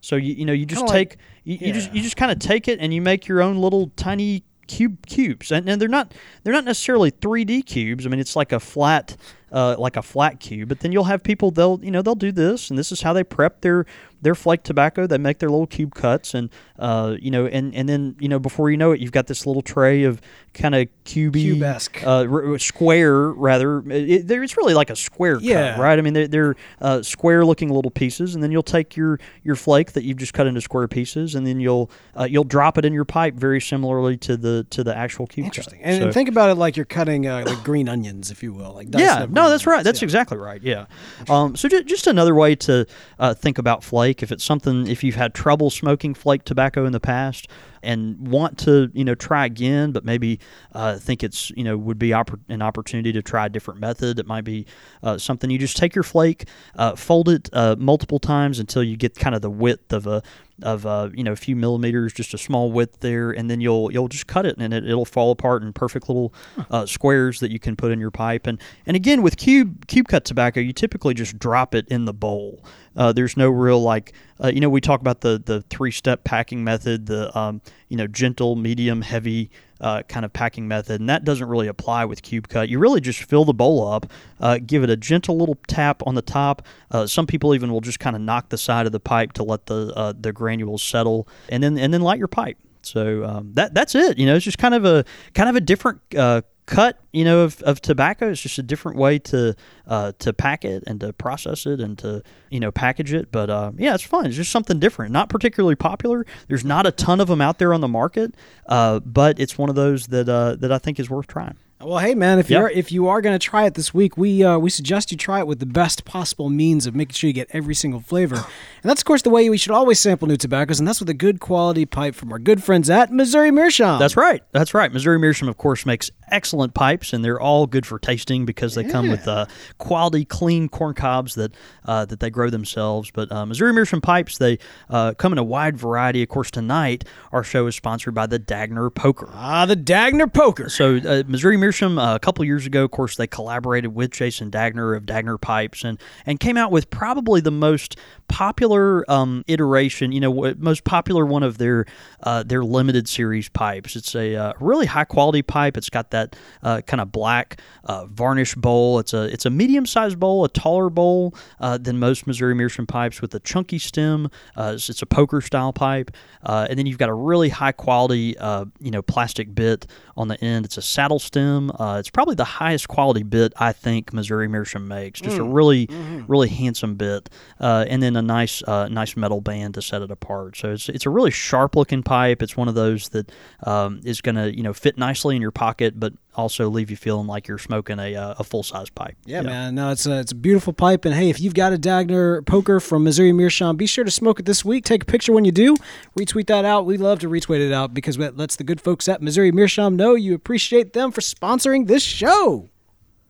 [0.00, 1.66] So you you know you just Kinda take like, you, yeah.
[1.68, 4.44] you just you just kind of take it and you make your own little tiny
[4.70, 8.06] cube cubes and, and they're not they're not necessarily 3D cubes.
[8.06, 9.16] I mean it's like a flat
[9.52, 10.68] uh, like a flat cube.
[10.68, 13.12] But then you'll have people they'll you know they'll do this and this is how
[13.12, 13.86] they prep their
[14.22, 15.06] their flake tobacco.
[15.06, 18.38] They make their little cube cuts, and uh, you know, and and then you know,
[18.38, 20.20] before you know it, you've got this little tray of
[20.52, 23.78] kind of Cubesque, uh, r- square rather.
[23.90, 25.72] It, it's really like a square yeah.
[25.72, 25.98] cut, right?
[25.98, 29.92] I mean, they're, they're uh, square-looking little pieces, and then you'll take your your flake
[29.92, 32.92] that you've just cut into square pieces, and then you'll uh, you'll drop it in
[32.92, 35.46] your pipe very similarly to the to the actual cube.
[35.46, 35.78] Interesting.
[35.78, 35.86] Cut.
[35.86, 38.52] And, so, and, think about it like you're cutting uh, like green onions, if you
[38.52, 38.74] will.
[38.74, 39.82] Like yeah, no, that's right.
[39.84, 40.62] That's exactly right.
[40.62, 40.86] Yeah.
[41.28, 42.86] Um, so just, just another way to
[43.18, 44.22] uh, think about flake.
[44.22, 47.48] If it's something if you've had trouble smoking flake tobacco in the past
[47.82, 50.40] and want to you know try again, but maybe
[50.72, 54.18] uh, think it's you know would be oppor- an opportunity to try a different method.
[54.18, 54.66] It might be
[55.02, 58.96] uh, something you just take your flake, uh, fold it uh, multiple times until you
[58.96, 60.22] get kind of the width of a
[60.62, 63.92] of uh, you know a few millimeters, just a small width there, and then you'll
[63.92, 66.34] you'll just cut it and it, it'll fall apart in perfect little
[66.70, 68.46] uh, squares that you can put in your pipe.
[68.46, 72.14] And and again with cube cube cut tobacco, you typically just drop it in the
[72.14, 72.64] bowl.
[72.96, 76.24] Uh, there's no real like uh, you know we talk about the the three step
[76.24, 79.50] packing method, the um, you know gentle, medium, heavy
[79.80, 82.68] uh, kind of packing method, and that doesn't really apply with cube cut.
[82.68, 84.06] You really just fill the bowl up,
[84.40, 86.62] uh, give it a gentle little tap on the top.
[86.90, 89.42] Uh, some people even will just kind of knock the side of the pipe to
[89.42, 92.58] let the uh, the granules settle, and then and then light your pipe.
[92.82, 94.18] So um, that that's it.
[94.18, 97.40] You know, it's just kind of a kind of a different uh, cut, you know,
[97.40, 98.30] of, of tobacco.
[98.30, 99.54] It's just a different way to
[99.86, 103.30] uh, to pack it and to process it and to you know package it.
[103.30, 104.24] But uh, yeah, it's fun.
[104.26, 105.12] It's just something different.
[105.12, 106.24] Not particularly popular.
[106.48, 108.34] There's not a ton of them out there on the market,
[108.66, 111.56] uh, but it's one of those that uh, that I think is worth trying.
[111.82, 114.44] Well, hey man, if you're if you are going to try it this week, we
[114.44, 117.32] uh, we suggest you try it with the best possible means of making sure you
[117.32, 118.44] get every single flavor, and
[118.82, 121.14] that's of course the way we should always sample new tobaccos, and that's with a
[121.14, 123.98] good quality pipe from our good friends at Missouri Meerschaum.
[123.98, 124.92] That's right, that's right.
[124.92, 128.84] Missouri Meerschaum, of course, makes excellent pipes, and they're all good for tasting because they
[128.84, 128.92] yeah.
[128.92, 129.46] come with uh,
[129.78, 131.54] quality, clean corn cobs that
[131.86, 133.10] uh, that they grow themselves.
[133.10, 134.58] But uh, Missouri Meerschaum pipes, they
[134.90, 136.22] uh, come in a wide variety.
[136.22, 139.30] Of course, tonight our show is sponsored by the Dagner Poker.
[139.32, 140.68] Ah, the Dagner Poker.
[140.68, 144.50] So uh, Missouri Meerschaum uh, a couple years ago, of course, they collaborated with Jason
[144.50, 147.96] Dagner of Dagner Pipes and, and came out with probably the most
[148.30, 151.84] popular um, iteration, you know, most popular one of their
[152.22, 153.96] uh, their limited series pipes.
[153.96, 155.76] It's a uh, really high quality pipe.
[155.76, 159.00] It's got that uh, kind of black uh, varnish bowl.
[159.00, 162.86] It's a it's a medium sized bowl, a taller bowl uh, than most Missouri Meerschaum
[162.86, 164.30] pipes with a chunky stem.
[164.56, 168.36] It's, it's, a poker style pipe, and then you've got a really high quality
[168.80, 170.64] you know plastic bit on the end.
[170.64, 171.59] It's a saddle stem.
[171.98, 175.20] It's probably the highest quality bit I think Missouri Meerschaum makes.
[175.20, 175.40] Just mm.
[175.40, 176.24] a really mm-hmm.
[176.26, 180.56] really handsome bit, and then a nice uh, nice metal band to set it apart.
[180.56, 182.42] So it's it's a really sharp looking pipe.
[182.42, 183.30] It's one of those that
[183.64, 186.96] um, is going to you know fit nicely in your pocket, but also leave you
[186.96, 189.16] feeling like you're smoking a, uh, a full size pipe.
[189.24, 189.74] Yeah, man.
[189.74, 191.04] No, it's a, it's a beautiful pipe.
[191.04, 194.40] And hey, if you've got a Dagner poker from Missouri Meerschaum, be sure to smoke
[194.40, 194.84] it this week.
[194.84, 195.76] Take a picture when you do.
[196.18, 196.86] Retweet that out.
[196.86, 199.96] We love to retweet it out because that lets the good folks at Missouri Meerschaum
[199.96, 202.68] know you appreciate them for sponsoring this show.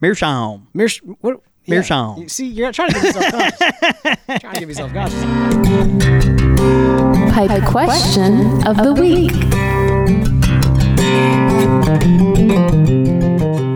[0.00, 0.68] Meerschaum.
[0.74, 2.28] Meersh, what, Meerschaum.
[2.28, 3.58] See, you're trying to give yourself conscious.
[4.40, 5.22] trying to give yourself conscious.
[7.34, 10.39] Pipe question of the week.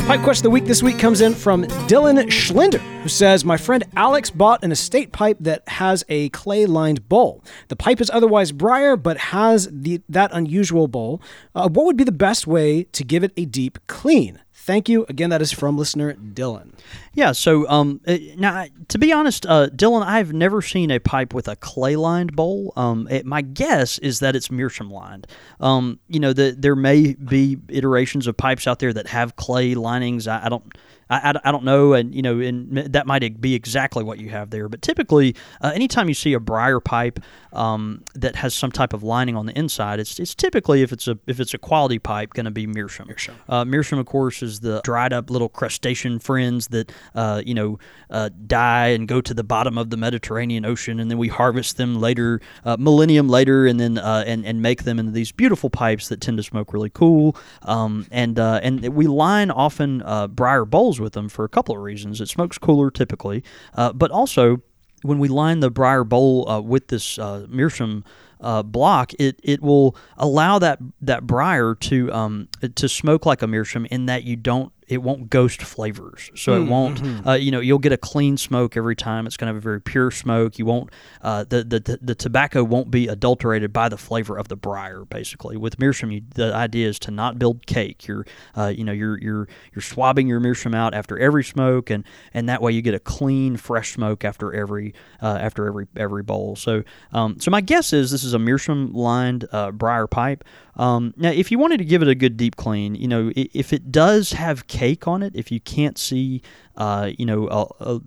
[0.07, 3.57] Pipe question of the week this week comes in from Dylan Schlinder, who says, My
[3.57, 7.42] friend Alex bought an estate pipe that has a clay lined bowl.
[7.68, 11.23] The pipe is otherwise briar, but has the, that unusual bowl.
[11.55, 14.40] Uh, what would be the best way to give it a deep clean?
[14.64, 15.05] Thank you.
[15.11, 16.72] Again, that is from listener Dylan.
[17.12, 17.33] Yeah.
[17.33, 21.48] So, um, uh, now to be honest, uh, Dylan, I've never seen a pipe with
[21.48, 22.72] a clay lined bowl.
[22.74, 25.27] Um, it, my guess is that it's meerschaum lined.
[25.61, 29.74] Um, you know, the, there may be iterations of pipes out there that have clay
[29.74, 30.27] linings.
[30.27, 30.64] I, I don't.
[31.11, 34.31] I, I, I, don't know, and you know, and that might be exactly what you
[34.31, 34.69] have there.
[34.69, 37.21] But typically, uh, anytime you see a briar pipe
[37.53, 41.09] um, that has some type of lining on the inside, it's, it's typically if it's
[41.09, 43.09] a if it's a quality pipe, going to be meerschaum.
[43.09, 43.37] Meerschaum.
[43.49, 47.79] Uh, meerschaum, of course, is the dried up little crustacean friends that uh, you know
[48.11, 51.77] uh, die and go to the bottom of the Mediterranean Ocean, and then we harvest
[51.77, 55.71] them later, uh, millennium later, and then uh, and and make them into these beautiful
[55.71, 57.37] pipes that tend to smoke really cool.
[57.62, 60.03] Um, and and we line often
[60.35, 62.21] briar bowls with them for a couple of reasons.
[62.21, 64.62] It smokes cooler typically, uh, but also
[65.03, 68.05] when we line the briar bowl uh, with this uh, meerschaum
[68.40, 73.47] uh, block, it it will allow that that briar to um, to smoke like a
[73.47, 76.31] meerschaum in that you don't it won't ghost flavors.
[76.35, 77.29] So it won't, Mm-hmm.
[77.29, 79.27] uh, you know, you'll get a clean smoke every time.
[79.27, 80.59] It's going to have a very pure smoke.
[80.59, 80.90] You won't,
[81.23, 85.05] uh, the, the the tobacco won't be adulterated by the flavor of the briar.
[85.05, 88.07] Basically, with meerschaum, you, the idea is to not build cake.
[88.07, 92.05] You're, uh, you know, you're you're you're swabbing your meerschaum out after every smoke, and
[92.33, 96.23] and that way you get a clean, fresh smoke after every uh, after every every
[96.23, 96.57] bowl.
[96.57, 100.44] So um, so my guess is this is a meerschaum lined uh, briar pipe.
[100.77, 103.73] Um, now, if you wanted to give it a good deep clean, you know, if
[103.73, 106.43] it does have cake on it, if you can't see,
[106.77, 107.99] uh, you know, uh, uh,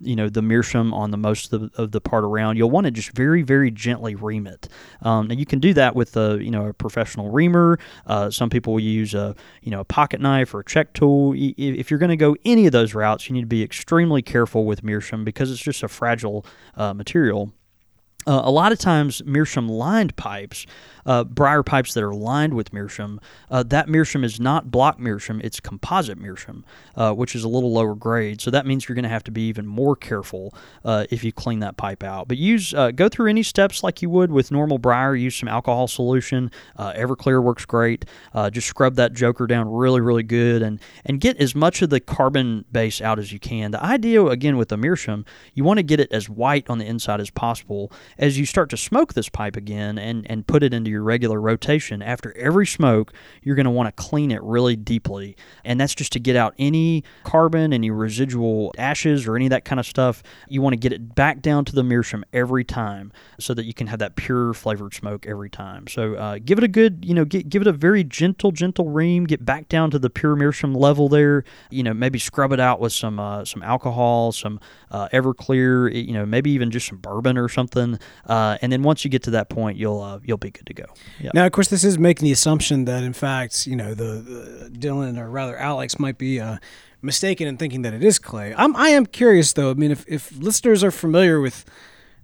[0.00, 2.86] you know, the meerschaum on the most of the, of the part around, you'll want
[2.86, 4.68] to just very, very gently ream it.
[5.02, 7.78] Um, you can do that with a, you know, a professional reamer.
[8.06, 11.34] Uh, some people will use a, you know, a pocket knife or a check tool.
[11.36, 14.64] If you're going to go any of those routes, you need to be extremely careful
[14.64, 17.52] with meerschaum because it's just a fragile uh, material.
[18.26, 20.66] Uh, a lot of times, meerschaum lined pipes,
[21.06, 25.40] uh, briar pipes that are lined with meerschaum, uh, that meerschaum is not block meerschaum,
[25.42, 26.64] it's composite meerschaum,
[26.96, 28.40] uh, which is a little lower grade.
[28.40, 31.32] So that means you're going to have to be even more careful uh, if you
[31.32, 32.28] clean that pipe out.
[32.28, 35.14] But use uh, go through any steps like you would with normal briar.
[35.14, 36.50] Use some alcohol solution.
[36.76, 38.04] Uh, Everclear works great.
[38.50, 42.00] Just scrub that joker down really, really good, and and get as much of the
[42.00, 43.70] carbon base out as you can.
[43.70, 46.86] The idea again with the meerschaum, you want to get it as white on the
[46.86, 50.72] inside as possible as you start to smoke this pipe again and, and put it
[50.72, 54.76] into your regular rotation, after every smoke, you're going to want to clean it really
[54.76, 55.36] deeply.
[55.64, 59.64] And that's just to get out any carbon, any residual ashes, or any of that
[59.64, 60.22] kind of stuff.
[60.48, 63.74] You want to get it back down to the meerschaum every time so that you
[63.74, 65.86] can have that pure flavored smoke every time.
[65.88, 68.88] So uh, give it a good, you know, get, give it a very gentle, gentle
[68.88, 69.24] ream.
[69.24, 71.44] Get back down to the pure meerschaum level there.
[71.70, 76.12] You know, maybe scrub it out with some uh, some alcohol, some uh, Everclear, you
[76.12, 77.98] know, maybe even just some bourbon or something.
[78.26, 80.74] Uh, and then once you get to that point, you'll uh, you'll be good to
[80.74, 80.83] go.
[81.20, 81.30] Yeah.
[81.34, 84.70] Now, of course, this is making the assumption that, in fact, you know, the, the
[84.72, 86.58] Dylan or rather Alex might be uh,
[87.02, 88.54] mistaken in thinking that it is clay.
[88.56, 89.70] I'm, I am curious, though.
[89.70, 91.64] I mean, if, if listeners are familiar with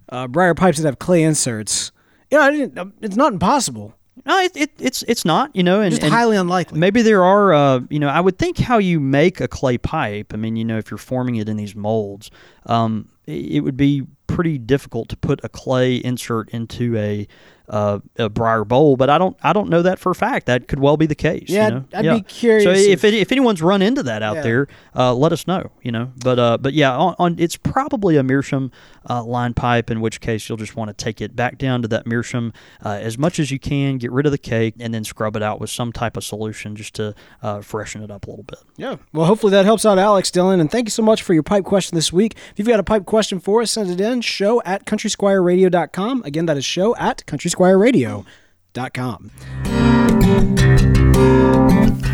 [0.09, 1.91] uh, briar pipes that have clay inserts,
[2.29, 3.95] yeah, I didn't, um, it's not impossible.
[4.25, 6.77] No, it, it, it's it's not, you know, and, Just and highly unlikely.
[6.77, 10.33] Maybe there are, uh, you know, I would think how you make a clay pipe.
[10.33, 12.29] I mean, you know, if you're forming it in these molds,
[12.65, 17.27] um, it, it would be pretty difficult to put a clay insert into a
[17.71, 18.97] uh, a briar bowl.
[18.97, 20.45] But I don't, I don't know that for a fact.
[20.45, 21.45] That could well be the case.
[21.49, 21.85] you Yeah, know?
[21.93, 24.41] I'd be curious So if if- if anyone's run into that out Yeah.
[24.43, 25.71] there, uh, let us know.
[25.81, 28.71] You know, but uh, but yeah, on, on it's probably a meerschaum
[29.09, 29.89] uh, line pipe.
[29.89, 32.53] In which case, you'll just want to take it back down to that meerschaum
[32.85, 35.41] uh, as much as you can, get rid of the cake, and then scrub it
[35.41, 38.59] out with some type of solution just to uh, freshen it up a little bit.
[38.77, 38.97] Yeah.
[39.13, 40.59] Well, hopefully that helps out Alex Dylan.
[40.59, 42.35] And thank you so much for your pipe question this week.
[42.51, 44.19] If you've got a pipe question for us, send it in.
[44.21, 46.23] Show at countrysquireradio.com.
[46.25, 47.25] Again, that is show at
[47.61, 49.31] countrysquireradio.com.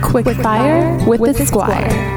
[0.02, 2.16] Quick fire with the squire.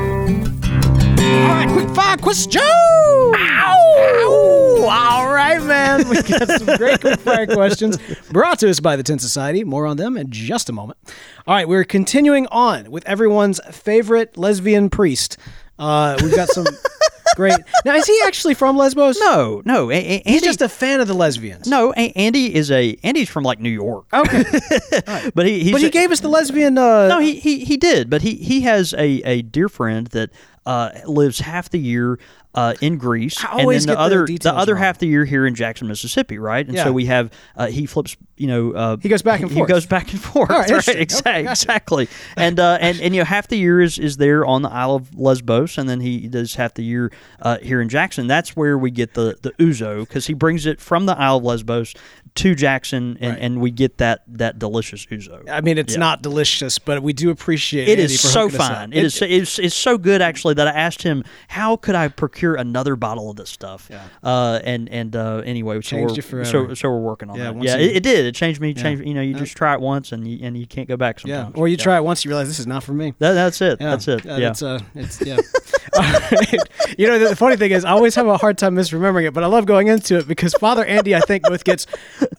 [1.21, 2.63] All right, quick fire question.
[2.63, 4.87] Ow!
[4.91, 6.09] All right, man.
[6.09, 7.99] We got some great quick fire questions
[8.31, 9.65] brought to us by the Tin Society.
[9.65, 10.99] More on them in just a moment.
[11.47, 15.37] All right, we're continuing on with everyone's favorite lesbian priest.
[15.79, 16.67] Uh, we've got some
[17.37, 17.59] great.
[17.85, 19.19] Now, is he actually from Lesbos?
[19.21, 21.67] No, no, a- a- He's just a fan of the lesbians.
[21.67, 21.93] no.
[21.97, 24.45] A- Andy is a Andy's from like New York, Okay.
[25.35, 26.77] but he he's but he a- gave us the lesbian.
[26.79, 30.31] Uh, No, he, he he did, but he he has a, a dear friend that
[30.67, 32.19] uh, lives half the year
[32.55, 34.83] uh, in Greece, I and always then get the the other the details other wrong.
[34.83, 36.67] half the year here in Jackson, Mississippi, right?
[36.67, 36.85] And Yeah.
[36.85, 39.69] so we have uh, he flips, you know, uh, He goes back and he forth.
[39.69, 40.69] goes back and forth, right, right?
[40.71, 40.95] interesting.
[40.95, 41.51] Okay, Exactly, gotcha.
[41.51, 42.09] exactly.
[42.37, 44.95] And uh, and and you know, half the year is is there on the Isle
[44.97, 48.27] of Lesbos, and then he does half the year uh, here in Jackson.
[48.27, 51.45] That's where we get the the ouzo because he brings it from the Isle of
[51.45, 51.95] Lesbos
[52.37, 53.43] to Jackson, and, Right.
[53.43, 55.49] and we get that that delicious ouzo.
[55.51, 55.99] I mean, it's Yeah.
[56.01, 58.77] not delicious, but we do appreciate It Andy is so hooking us up.
[58.77, 58.93] fine.
[58.93, 59.21] It is.
[59.23, 63.31] It's, it's so good actually that I asked him how could I procure another bottle
[63.31, 63.89] of this stuff.
[63.91, 64.05] Yeah.
[64.23, 67.63] Uh, and and uh, anyway, so we're, so so we're working on Yeah, that.
[67.65, 68.30] Yeah, it, it did.
[68.31, 68.71] It changed me.
[68.71, 68.83] Yeah.
[68.83, 69.05] Changed.
[69.07, 71.23] You know, you just try it once and you and you can't go back.
[71.25, 71.57] Yeah, Sometimes.
[71.57, 73.13] or you try it once, you realize this is not for me.
[73.19, 73.81] That, that's it.
[73.81, 74.25] Yeah, That's it.
[74.25, 74.49] Yeah, Yeah.
[74.49, 75.37] That's, uh, it's yeah.
[76.99, 79.33] You know, the, the funny thing is, I always have a hard time misremembering it,
[79.35, 81.87] but I love going into it because Father Andy, I think, both gets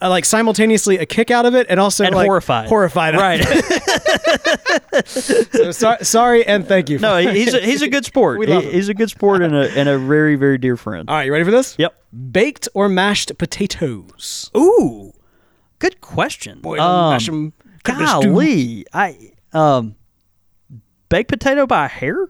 [0.02, 2.68] uh, like simultaneously a kick out of it and also and like horrified.
[2.70, 3.16] Horrified.
[3.16, 3.42] Right.
[5.06, 7.00] So, so, sorry and thank you.
[7.00, 8.39] no, he's a, he's a good sport.
[8.39, 11.10] We love He- he's a good sport and a and a very very dear friend.
[11.10, 11.76] All right, you ready for this?
[11.80, 11.94] Yep.
[12.32, 14.52] Baked or mashed potatoes?
[14.56, 15.14] Ooh,
[15.82, 16.62] good question.
[16.62, 17.54] Boy, Um, mash 'em,
[17.84, 19.96] cook golly, I um,
[21.10, 22.30] baked potato by hair.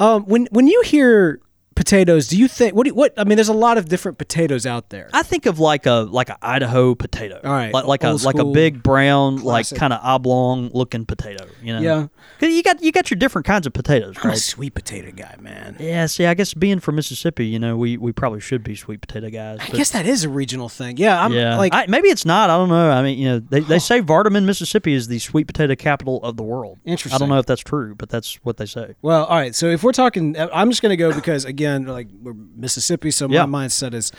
[0.00, 1.40] Um, when when you hear
[1.74, 2.84] potatoes, do you think what?
[2.84, 5.10] Do you, what I mean, there's a lot of different potatoes out there.
[5.12, 7.40] I think of like a like a Idaho potato.
[7.42, 11.46] All right, like, like a like a big brown, like kind of oblong looking potato.
[11.62, 11.80] You know.
[11.80, 12.06] Yeah.
[12.40, 14.38] 'Cause you got you got your different kinds of potatoes, I'm a right?
[14.38, 15.76] sweet potato guy, man.
[15.78, 16.06] Yeah.
[16.06, 19.30] See, I guess being from Mississippi, you know, we, we probably should be sweet potato
[19.30, 19.58] guys.
[19.60, 20.96] I guess that is a regional thing.
[20.96, 21.56] Yeah, I'm yeah.
[21.56, 22.50] like I, maybe it's not.
[22.50, 22.90] I don't know.
[22.90, 26.36] I mean, you know, they, they say Vardaman, Mississippi, is the sweet potato capital of
[26.36, 26.78] the world.
[26.84, 27.14] Interesting.
[27.14, 28.94] I don't know if that's true, but that's what they say.
[29.00, 29.54] Well, all right.
[29.54, 33.28] So if we're talking, I'm just going to go because again, like we're Mississippi, so
[33.28, 33.44] Yeah.
[33.46, 34.12] my mindset is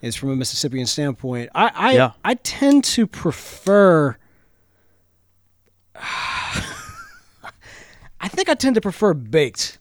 [0.00, 1.50] is from a Mississippian standpoint.
[1.54, 2.12] I I, Yeah.
[2.24, 4.16] I tend to prefer.
[8.20, 9.78] I think I tend to prefer baked,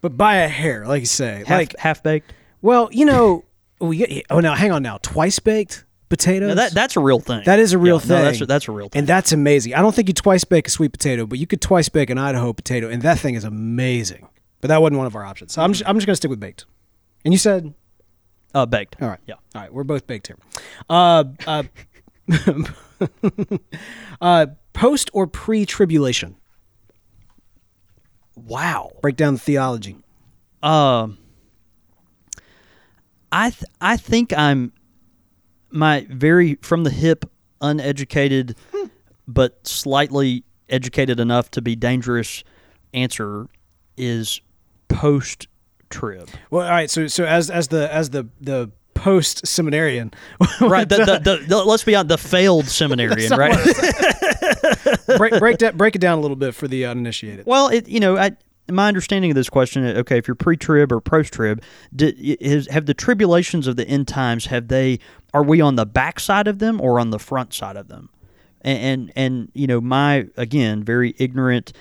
[0.00, 1.42] but by a hair, like you say.
[1.46, 2.32] Half like, half baked.
[2.60, 3.44] well, you know,
[3.80, 6.48] oh, we get, oh now hang on now, twice baked potatoes.
[6.50, 7.42] No, that that's a real thing.
[7.44, 8.44] That is a real Yeah, no, that's thing.
[8.44, 9.00] a, that's a real thing.
[9.00, 9.74] and that's amazing.
[9.74, 12.18] I don't think you twice bake a sweet potato, but you could twice bake an
[12.18, 14.28] Idaho potato, and that thing is amazing.
[14.62, 15.52] But that wasn't one of our options.
[15.52, 16.64] So I'm just, I'm just going to stick with baked.
[17.24, 17.74] And you said,
[18.54, 18.96] uh, baked.
[19.02, 19.34] all right, Yeah.
[19.54, 20.38] all right, we're both baked here.
[20.88, 21.64] Uh, uh,
[24.20, 26.36] uh, post or pre tribulation?
[28.36, 28.92] Wow.
[29.02, 29.96] Break down the theology.
[30.62, 31.18] Um,
[33.30, 34.72] I th- I think I'm
[35.70, 37.24] my very from the hip,
[37.60, 38.56] uneducated,
[39.26, 42.44] but slightly educated enough to be dangerous.
[42.94, 43.48] Answer
[43.96, 44.40] is
[44.92, 45.48] post
[45.90, 46.28] trib.
[46.50, 46.90] Well, all right.
[46.90, 50.12] So, so as as the as the the post seminarian,
[50.60, 50.88] right.
[50.88, 52.08] The, the, the, the- let's be honest.
[52.08, 53.30] The failed seminarian.
[53.32, 53.56] right.
[55.16, 57.46] break break that break it down a little bit for the uninitiated.
[57.46, 58.32] Well, it you know, I,
[58.70, 61.62] my understanding of this question, uh, okay, if you're pre-trib or post-trib,
[61.94, 64.98] did, is, have the tribulations of the end times have they
[65.34, 68.08] are we on the back side of them or on the front side of them?
[68.60, 71.72] And and, and you know, my again very ignorant,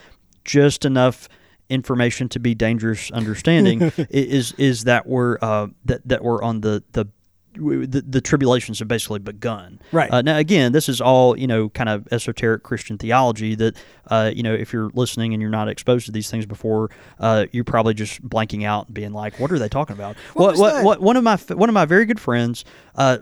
[0.44, 1.30] just enough
[1.72, 6.84] information to be dangerous understanding is is that we're uh, that that we're on the
[6.92, 7.08] the
[7.54, 9.80] the, the tribulations have basically begun.
[9.92, 10.10] Right.
[10.10, 13.56] Uh, now, again, this is all you know, kind of esoteric Christian theology.
[13.56, 13.76] That
[14.08, 17.48] uh, you know, if you're listening and you're not exposed to these things before, uh,
[17.52, 20.84] you're probably just blanking out and being like, "What are they talking about?" What what,
[20.84, 22.64] what one of my one of my very good friends
[22.96, 23.18] uh,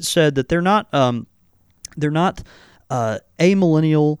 [0.00, 1.26] said that they're not um,
[1.96, 2.42] they're not
[2.90, 4.18] uh, amillennial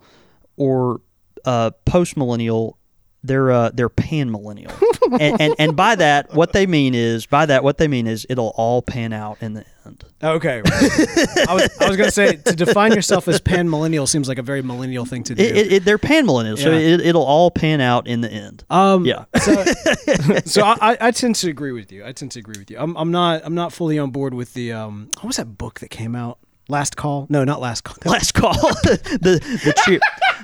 [0.56, 1.00] or
[1.44, 2.78] uh, post millennial.
[3.26, 4.70] They're uh, they're pan millennial,
[5.18, 8.26] and, and and by that what they mean is by that what they mean is
[8.28, 10.04] it'll all pan out in the end.
[10.22, 10.60] Okay.
[10.66, 14.38] I was, I was going to say to define yourself as pan millennial seems like
[14.38, 15.42] a very millennial thing to do.
[15.42, 16.94] It, it, it, they're pan millennials, so Yeah.
[16.94, 18.64] it, it'll all pan out in the end.
[18.70, 19.24] um, yeah.
[19.40, 19.64] So,
[20.44, 22.04] so I, I- I tend to agree with you.
[22.04, 22.78] I tend to agree with you.
[22.78, 23.42] I'm, I'm not.
[23.44, 24.72] I'm not fully on board with the.
[24.72, 26.38] Um, what was that book that came out?
[26.70, 27.26] Last call?
[27.28, 27.96] No, not last call.
[28.10, 28.52] Last call,
[28.82, 30.00] the the cheer,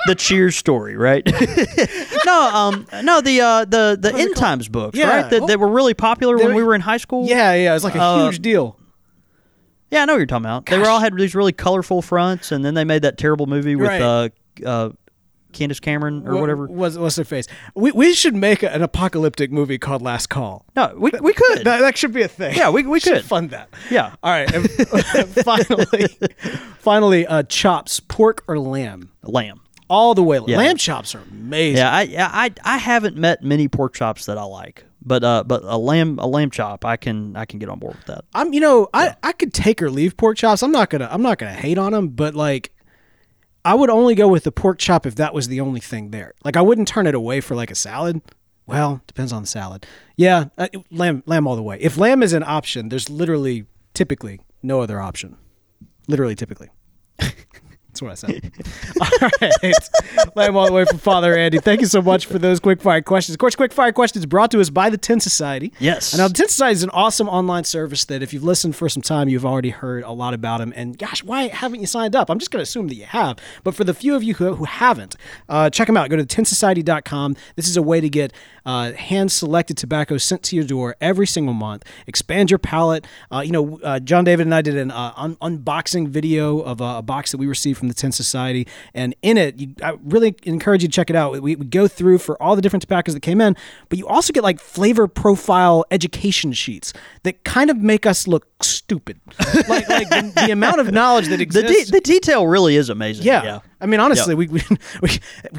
[0.07, 1.25] the Cheers story, right?
[2.27, 5.09] no, um, no, the uh, the the end times books, Yeah.
[5.23, 5.31] right?
[5.31, 7.27] That, that were really popular They when we were in high school.
[7.27, 7.75] Yeah, yeah.
[7.75, 8.77] It's like a Uh, huge deal.
[9.91, 10.67] yeah, I know what you're talking about.
[10.67, 13.77] They were all had these really colorful fronts, and then they made that terrible movie
[13.77, 14.01] with Right.
[14.03, 14.29] uh,
[14.67, 14.91] uh,
[15.53, 16.67] Candace Cameron or What- whatever.
[16.67, 17.47] Was what's their face?
[17.75, 20.65] We, we should make a- an apocalyptic movie called Last Call.
[20.77, 21.65] No, we we could.
[21.65, 22.55] That, that should be a thing.
[22.55, 23.25] Yeah, we- we should could.
[23.25, 23.69] fund that.
[23.91, 24.15] Yeah.
[24.23, 24.49] All right.
[24.55, 24.71] And
[25.45, 26.07] finally,
[26.79, 29.11] finally, uh, chops, pork or lamb?
[29.25, 29.61] Lamb.
[29.91, 30.41] All the way.
[30.47, 30.57] Yeah.
[30.57, 31.79] Lamb chops are amazing.
[31.79, 32.03] Yeah, I,
[32.47, 36.19] I I haven't met many pork chops that I like, but uh, but a lamb
[36.21, 38.25] a lamb chop, I can I can get on board with that.
[38.33, 40.63] I'm, you know, I, I could take or leave pork chops.
[40.63, 42.73] I'm not gonna, I'm not gonna hate on them, but like,
[43.65, 46.35] I would only go with the pork chop if that was the only thing there.
[46.45, 48.23] Like, I wouldn't turn it away for like a salad.
[48.67, 49.85] Well, depends on the salad.
[50.17, 51.79] Yeah, uh, lamb, lamb all the way.
[51.81, 55.37] If lamb is an option, there's literally, typically, no other option.
[56.07, 56.69] Literally, typically.
[58.01, 58.53] That's what I said.
[59.23, 60.37] all right.
[60.37, 61.59] Lamb all the way from Father Andy.
[61.59, 63.35] Thank you so much for those quick fire questions.
[63.35, 65.73] Of course, quick fire questions brought to us by the Tin Society.
[65.79, 66.13] Yes.
[66.13, 68.89] And now the Tin Society is an awesome online service that if you've listened for
[68.89, 70.73] some time, you've already heard a lot about them.
[70.77, 72.31] And gosh, why haven't you signed up?
[72.31, 73.39] I'm just going to assume that you have.
[73.65, 75.17] But for the few of you who, who haven't,
[75.49, 76.09] uh, check them out.
[76.11, 77.37] Go to tinsociety.com.
[77.57, 78.33] This is a way to get
[78.65, 81.85] uh, hand selected tobacco sent to your door every single month.
[82.07, 83.07] Expand your palate.
[83.33, 86.81] Uh, you know, uh, John David and I did an uh, un- unboxing video of
[86.81, 89.97] a, a box that we received from the Tin Society, and in it, you, I
[90.05, 91.33] really encourage you to check it out.
[91.43, 93.57] We, we go through for all the different tobaccos that came in,
[93.89, 96.93] but you also get like flavor profile education sheets
[97.25, 99.21] that kind of make us look stupid.
[99.69, 101.91] like, like the, the amount of knowledge that The, exists.
[101.91, 103.25] de- the detail really is amazing.
[103.27, 103.43] Yeah.
[103.43, 103.59] yeah.
[103.81, 104.63] I mean, honestly, we, we,
[105.03, 105.09] we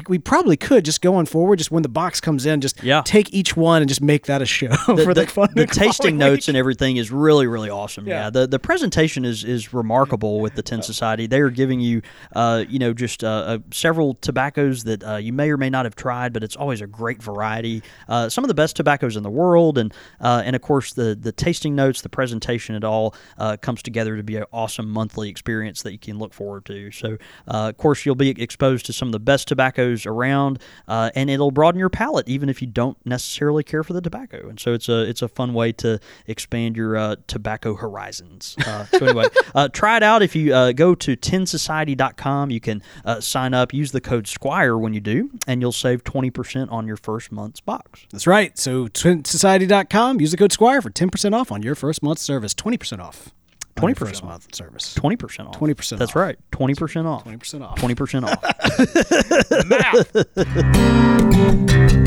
[0.08, 3.02] we probably could just going forward, just when the box comes in, just Yeah.
[3.04, 5.48] take each one and just make that a show the, for the, the, fun.
[5.54, 6.48] the the tasting notes week.
[6.48, 8.06] and everything is really really awesome.
[8.06, 8.24] Yeah.
[8.24, 11.26] Yeah, the the presentation is is remarkable with the Tin Society.
[11.26, 12.02] They are giving you,
[12.34, 15.84] uh, you know, just uh, uh, several tobaccos that uh, you may or may not
[15.86, 17.82] have tried, but it's always a great variety.
[18.08, 21.14] Uh, some of the best tobaccos in the world, and uh, and of course the
[21.20, 25.28] the tasting notes, the presentation, it all uh, comes together to be an awesome monthly
[25.28, 26.90] experience that you can look forward to.
[26.90, 27.18] So,
[27.48, 31.30] uh, of course, you'll be exposed to some of the best tobaccos around, uh, and
[31.30, 34.48] it'll broaden your palate, even if you don't necessarily care for the tobacco.
[34.48, 38.56] And so, it's a it's a fun way to expand your uh, tobacco horizons.
[38.66, 40.22] Uh, so anyway, uh, try it out.
[40.22, 42.82] If you uh, go to tinsociety.com, you can
[43.20, 43.72] sign up.
[43.72, 47.32] Use the code Squire when you do, and you'll save twenty percent on your first
[47.32, 48.06] month's box.
[48.10, 48.56] That's right.
[48.58, 53.00] So tinsociety.com, use the code Squire for 10% off on your first month's service, 20%
[53.00, 53.32] off.
[53.78, 54.28] On your 20% first off.
[54.28, 54.92] month service.
[54.94, 55.58] Twenty percent off.
[55.58, 56.16] 20% That's off.
[56.16, 56.36] right.
[56.50, 57.24] Twenty percent off.
[57.24, 57.78] 20% off.
[57.78, 58.42] Twenty percent off.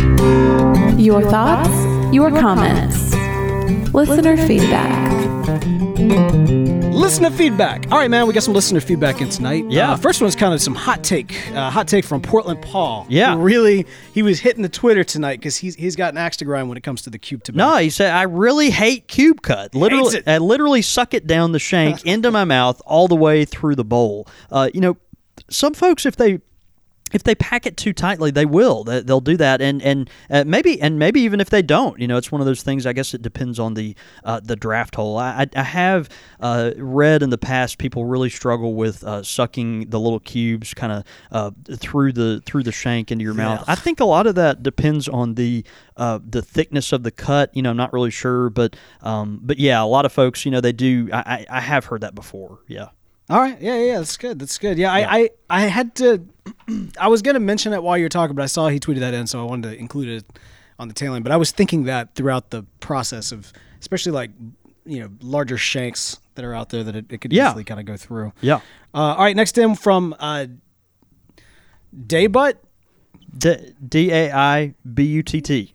[0.98, 3.14] Your thoughts, your comments,
[3.94, 5.15] listener feedback.
[5.46, 7.92] Listener feedback.
[7.92, 9.66] All right, man, we got some listener feedback in tonight.
[9.70, 9.92] Yeah.
[9.92, 11.48] Uh, first one's kind of some hot take.
[11.52, 13.06] Uh, hot take from Portland Paul.
[13.10, 13.36] Yeah.
[13.38, 16.68] Really, he was hitting the Twitter tonight because he's, he's got an axe to grind
[16.68, 17.74] when it comes to the cube tobacco.
[17.74, 19.76] No, he said I really hate cube cut.
[19.76, 20.28] Literally, it.
[20.28, 23.86] I literally suck it down the shank into my mouth all the way through the
[23.86, 24.28] bowl.
[24.52, 24.98] Uh, you know,
[25.48, 26.40] some folks if they
[27.16, 28.84] if they pack it too tightly, they will.
[28.84, 32.08] They- They'll do that, and and uh, maybe and maybe even if they don't, you
[32.08, 32.86] know, it's one of those things.
[32.86, 35.18] I guess it depends on the uh, the draft hole.
[35.18, 36.10] I, I, have
[36.40, 40.92] uh, read in the past people really struggle with uh, sucking the little cubes kind
[40.92, 43.64] of uh, through the through the shank into your mouth.
[43.68, 45.64] I think a lot of that depends on the
[45.98, 47.56] uh, the thickness of the cut.
[47.56, 50.52] You know, I'm not really sure, but um, but yeah, a lot of folks, you
[50.52, 51.10] know, they do.
[51.14, 52.60] I, I, I have heard that before.
[52.68, 52.90] Yeah.
[53.30, 53.60] All right.
[53.60, 54.38] Yeah, yeah, that's good.
[54.40, 54.78] That's good.
[54.78, 56.24] Yeah, I, I, I had to.
[57.00, 59.14] I was gonna mention it while you were talking, but I saw he tweeted that
[59.16, 60.40] in, so I wanted to include it
[60.78, 61.24] on the tail end.
[61.24, 64.30] But I was thinking that throughout the process of, especially like,
[64.86, 67.50] you know, larger shanks that are out there that it, it could Yeah.
[67.50, 68.32] easily kind of go through.
[68.42, 68.58] Yeah.
[68.94, 69.36] Uh, all right.
[69.36, 70.46] Next in from uh,
[71.96, 72.56] Daibutt.
[73.38, 75.72] D A I B U T T.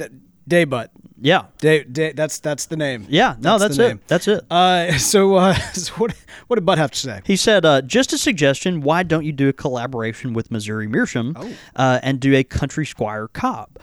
[0.51, 0.88] Daibutt.
[1.22, 1.46] Yeah.
[1.59, 3.07] Day, day, that's that's the name.
[3.09, 3.36] Yeah.
[3.40, 3.88] No, that's, the it.
[3.88, 4.01] name.
[4.09, 4.44] That's it.
[4.51, 6.14] Uh, so, uh, so what
[6.48, 7.20] what did Bud have to say?
[7.24, 8.80] He said, uh, just a suggestion.
[8.80, 11.53] Why don't you do a collaboration with Missouri Meerschaum Oh.
[11.76, 13.78] uh, and do a Country Squire Cob?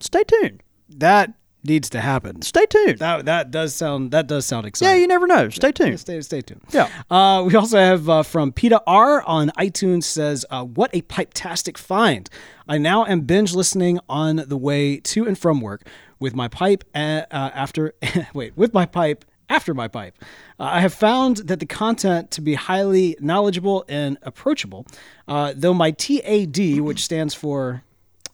[0.00, 0.62] Stay tuned.
[0.88, 1.32] That
[1.62, 2.40] needs to happen.
[2.42, 2.98] Stay tuned.
[2.98, 4.94] That that does sound that does sound exciting.
[4.96, 5.48] yeah, you never know.
[5.50, 6.00] Stay tuned.
[6.00, 6.62] Stay stay tuned.
[6.70, 6.88] Yeah.
[7.10, 11.76] Uh, we also have uh, from Peter R on iTunes says, uh, "What a pipe-tastic
[11.78, 12.28] find!
[12.70, 15.82] I now am binge listening on the way to and from work
[16.20, 17.94] with my pipe uh, uh, after
[18.34, 20.14] wait with my pipe." After my pipe,
[20.60, 24.86] uh, I have found that the content to be highly knowledgeable and approachable.
[25.26, 27.82] Uh, though my TAD, which stands for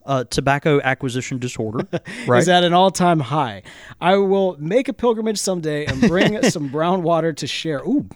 [0.04, 1.88] Uh, tobacco acquisition disorder,
[2.28, 2.42] right?
[2.42, 3.62] is at an all-time high.
[3.98, 7.80] I will make a pilgrimage someday and bring some brown water to share.
[7.80, 8.06] Ooh,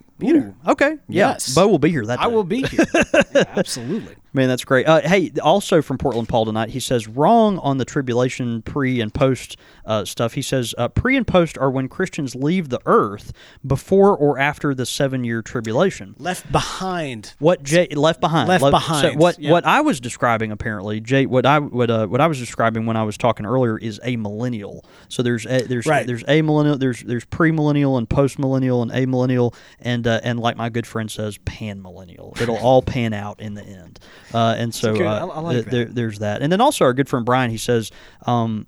[0.66, 0.98] Okay.
[1.08, 1.30] Yeah.
[1.32, 1.54] Yes.
[1.54, 2.24] Beau will be here that day.
[2.24, 2.84] I will be here.
[3.32, 4.16] Yeah, absolutely.
[4.32, 4.86] Man, that's great.
[4.86, 9.12] Uh, hey, also from Portland Paul tonight, he says wrong on the tribulation pre and
[9.12, 10.34] post uh, stuff.
[10.34, 13.32] He says uh, pre and post are when Christians leave the earth
[13.66, 16.14] before or after the seven year tribulation.
[16.18, 17.34] Left behind.
[17.38, 18.48] What Jay left behind?
[18.48, 19.50] Left so behind, what yeah.
[19.50, 21.26] what I was describing apparently, Jay.
[21.26, 24.84] What I what uh, what I was describing when I was talking earlier is amillennial.
[25.08, 26.06] So there's a, there's Right.
[26.06, 30.38] there's a millennial, there's there's pre millennial and post millennial and amillennial and uh, and
[30.40, 32.34] like my good friend says, pan millennial.
[32.40, 33.98] It'll all pan out in the end.
[34.34, 35.70] Uh, and so uh, I- I like th- that.
[35.70, 36.42] there- there's that.
[36.42, 37.90] And then also our good friend Brian, he says.
[38.26, 38.66] Um,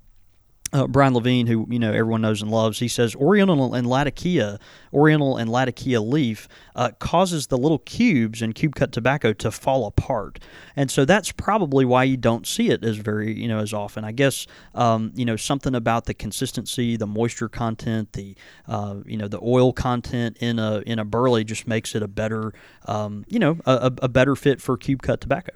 [0.72, 4.58] uh, Brian Levine, who you know everyone knows and loves, he says Oriental and Latakia,
[4.92, 9.86] Oriental and Latakia leaf uh, causes the little cubes in cube cut tobacco to fall
[9.86, 10.38] apart,
[10.74, 14.04] and so that's probably why you don't see it as very you know as often.
[14.04, 18.34] I guess um, you know something about the consistency, the moisture content, the
[18.66, 22.08] uh, you know the oil content in a in a burley just makes it a
[22.08, 22.52] better
[22.86, 25.52] um, you know a, a better fit for cube cut tobacco.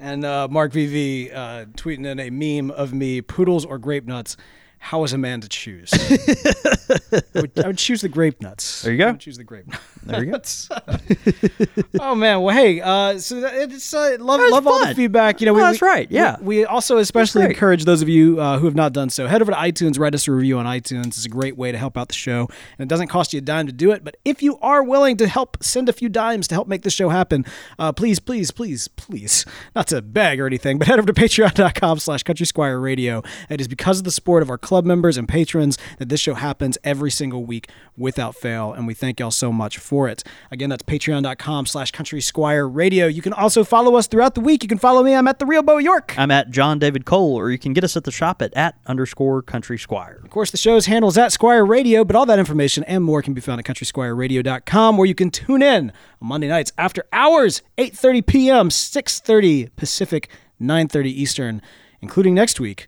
[0.00, 4.36] And uh, Mark VV uh, tweeting in a meme of me, poodles or grape nuts.
[4.78, 5.90] How is a man to choose?
[5.92, 8.80] I, would, I would choose the grape nuts.
[8.80, 9.08] There you go.
[9.08, 9.82] I would choose the grape nuts.
[10.02, 10.40] There you go.
[12.00, 14.94] oh man, well hey, uh, so that- it's uh, love was love all the fun.
[14.94, 15.40] feedback.
[15.40, 16.36] You know, Oh, that's right, yeah.
[16.40, 17.50] we, we also especially great.
[17.52, 19.26] encourage those of you uh, who have not done so.
[19.26, 21.08] Head over to iTunes, write us a review on iTunes.
[21.08, 22.48] It's a great way to help out the show,
[22.78, 24.02] and it doesn't cost you a dime to do it.
[24.04, 26.90] But if you are willing to help send a few dimes to help make the
[26.90, 27.44] show happen,
[27.78, 29.44] uh, please, please, please, please,
[29.76, 33.22] not to beg or anything, but head over to Patreon.com/slash Country Squire Radio.
[33.48, 36.34] It is because of the support of our club members and patrons that this show
[36.34, 40.22] happens every single week without fail, and we thank y'all so much for it.
[40.52, 43.08] Again, that's patreon.com slash country squire radio.
[43.08, 44.62] You can also follow us throughout the week.
[44.62, 45.16] You can follow me.
[45.16, 46.14] I'm at the real Beau York.
[46.16, 48.76] I'm at John David Cole, or you can get us at the shop at at
[48.86, 50.20] underscore country squire.
[50.22, 53.34] Of course, the show's handles at Squire Radio, but all that information and more can
[53.34, 55.90] be found at countrysquireradio.com, where you can tune in
[56.22, 60.28] on Monday nights after hours, 8.30 p.m., 6.30 Pacific,
[60.62, 61.62] 9.30 Eastern,
[62.00, 62.86] including next week,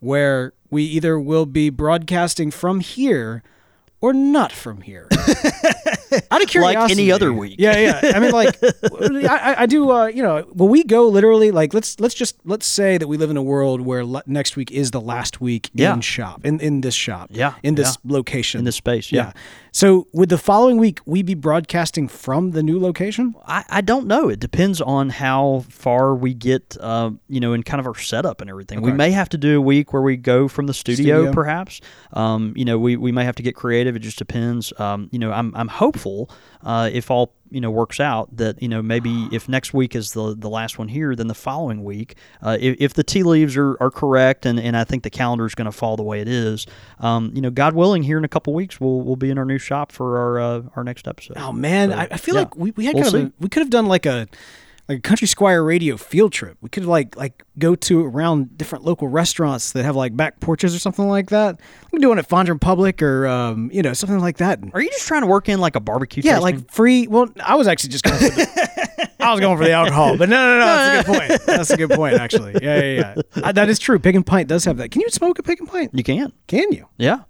[0.00, 3.42] where we either will be broadcasting from here
[4.02, 5.08] or not from here.
[6.30, 7.56] Out of curiosity, Like any other week.
[7.58, 8.12] Yeah, yeah.
[8.14, 9.90] I mean, like, I, I- do.
[9.90, 11.50] Uh, you know, will we go literally?
[11.50, 14.56] Like, let's let's just let's say that we live in a world where le- next
[14.56, 15.94] week is the last week Yeah.
[15.94, 17.30] in shop in in this shop.
[17.32, 18.12] Yeah, in this yeah.
[18.12, 19.32] location, In this space, yeah.
[19.74, 23.34] So, would the following week we be broadcasting from the new location?
[23.46, 24.28] I, I don't know.
[24.28, 28.42] It depends on how far we get, uh, you know, in kind of our setup
[28.42, 28.82] and everything.
[28.82, 31.32] We may have to do a week where we go from the studio, Studio.
[31.32, 31.80] perhaps.
[32.12, 33.96] Um, you know, we, we may have to get creative.
[33.96, 34.78] It just depends.
[34.78, 36.28] Um, you know, I'm, I'm hopeful
[36.62, 40.12] uh, if all you know works out that you know maybe if next week is
[40.12, 43.56] the the last one here, then the following week, uh, if, if the tea leaves
[43.56, 46.20] are, are correct and, and I think the calendar is going to fall the way
[46.20, 46.66] it is,
[47.00, 49.44] um, you know, God willing, here in a couple weeks we'll we'll be in our
[49.44, 51.36] new shop for our uh, our next episode.
[51.36, 52.40] Oh man, So, I, I feel yeah.
[52.40, 54.28] like we, we had We'll kind of a, we could have done like a
[54.88, 56.56] like a country squire radio field trip.
[56.60, 60.74] We could like like go to around different local restaurants that have like back porches
[60.74, 61.60] or something like that.
[61.92, 64.60] I'm doing it at Fondren Public or um, you know something like that.
[64.74, 66.22] Are you just trying to work in like a barbecue?
[66.24, 67.06] Yeah, like free.
[67.06, 70.28] Well, I was actually just going for the, I was going for the alcohol, but
[70.28, 70.66] no, no, no.
[70.66, 71.46] That's a good point.
[71.46, 72.52] That's a good point, actually.
[72.62, 73.42] Yeah, yeah, yeah.
[73.42, 73.98] Uh, that is true.
[73.98, 74.90] Pig and Pint does have that.
[74.90, 75.90] Can you smoke a Pig and Pint?
[75.94, 76.32] you can.
[76.48, 76.88] Can you?
[76.98, 77.20] Yeah.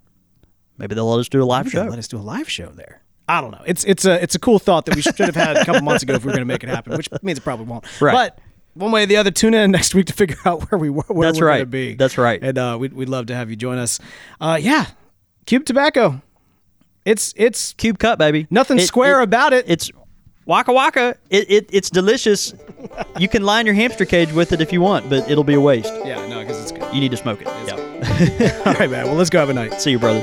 [0.78, 1.84] Maybe they'll let us do a live Maybe show.
[1.84, 3.01] Let us do a live show there.
[3.33, 3.62] I don't know.
[3.66, 6.03] It's it's a it's a cool thought that we should have had a couple months
[6.03, 7.85] ago if we were going to make it happen, which means it probably won't.
[8.01, 8.12] Right.
[8.12, 8.39] But
[8.74, 11.03] one way or the other, tune in next week to figure out where we were.
[11.09, 11.59] Where That's we're right.
[11.59, 11.95] Gonna be.
[11.95, 12.43] That's right.
[12.43, 14.01] And uh, we'd we'd love to have you join us.
[14.41, 14.87] Uh, yeah,
[15.47, 16.20] Cube Tobacco.
[17.05, 18.47] It's it's Cube cut, baby.
[18.51, 19.64] nothing It- square it- about it.
[19.66, 19.91] It's
[20.45, 21.16] waka waka.
[21.30, 22.53] It, it it's delicious.
[23.18, 25.61] you can line your hamster cage with it if you want, but it'll be a
[25.61, 25.93] waste.
[26.05, 26.95] yeah, no, because it's good.
[26.95, 27.49] You need to smoke it.
[27.66, 28.62] Yeah.
[28.66, 29.07] All right, man.
[29.07, 29.80] Well, let's go have a night.
[29.80, 30.22] See you, brother.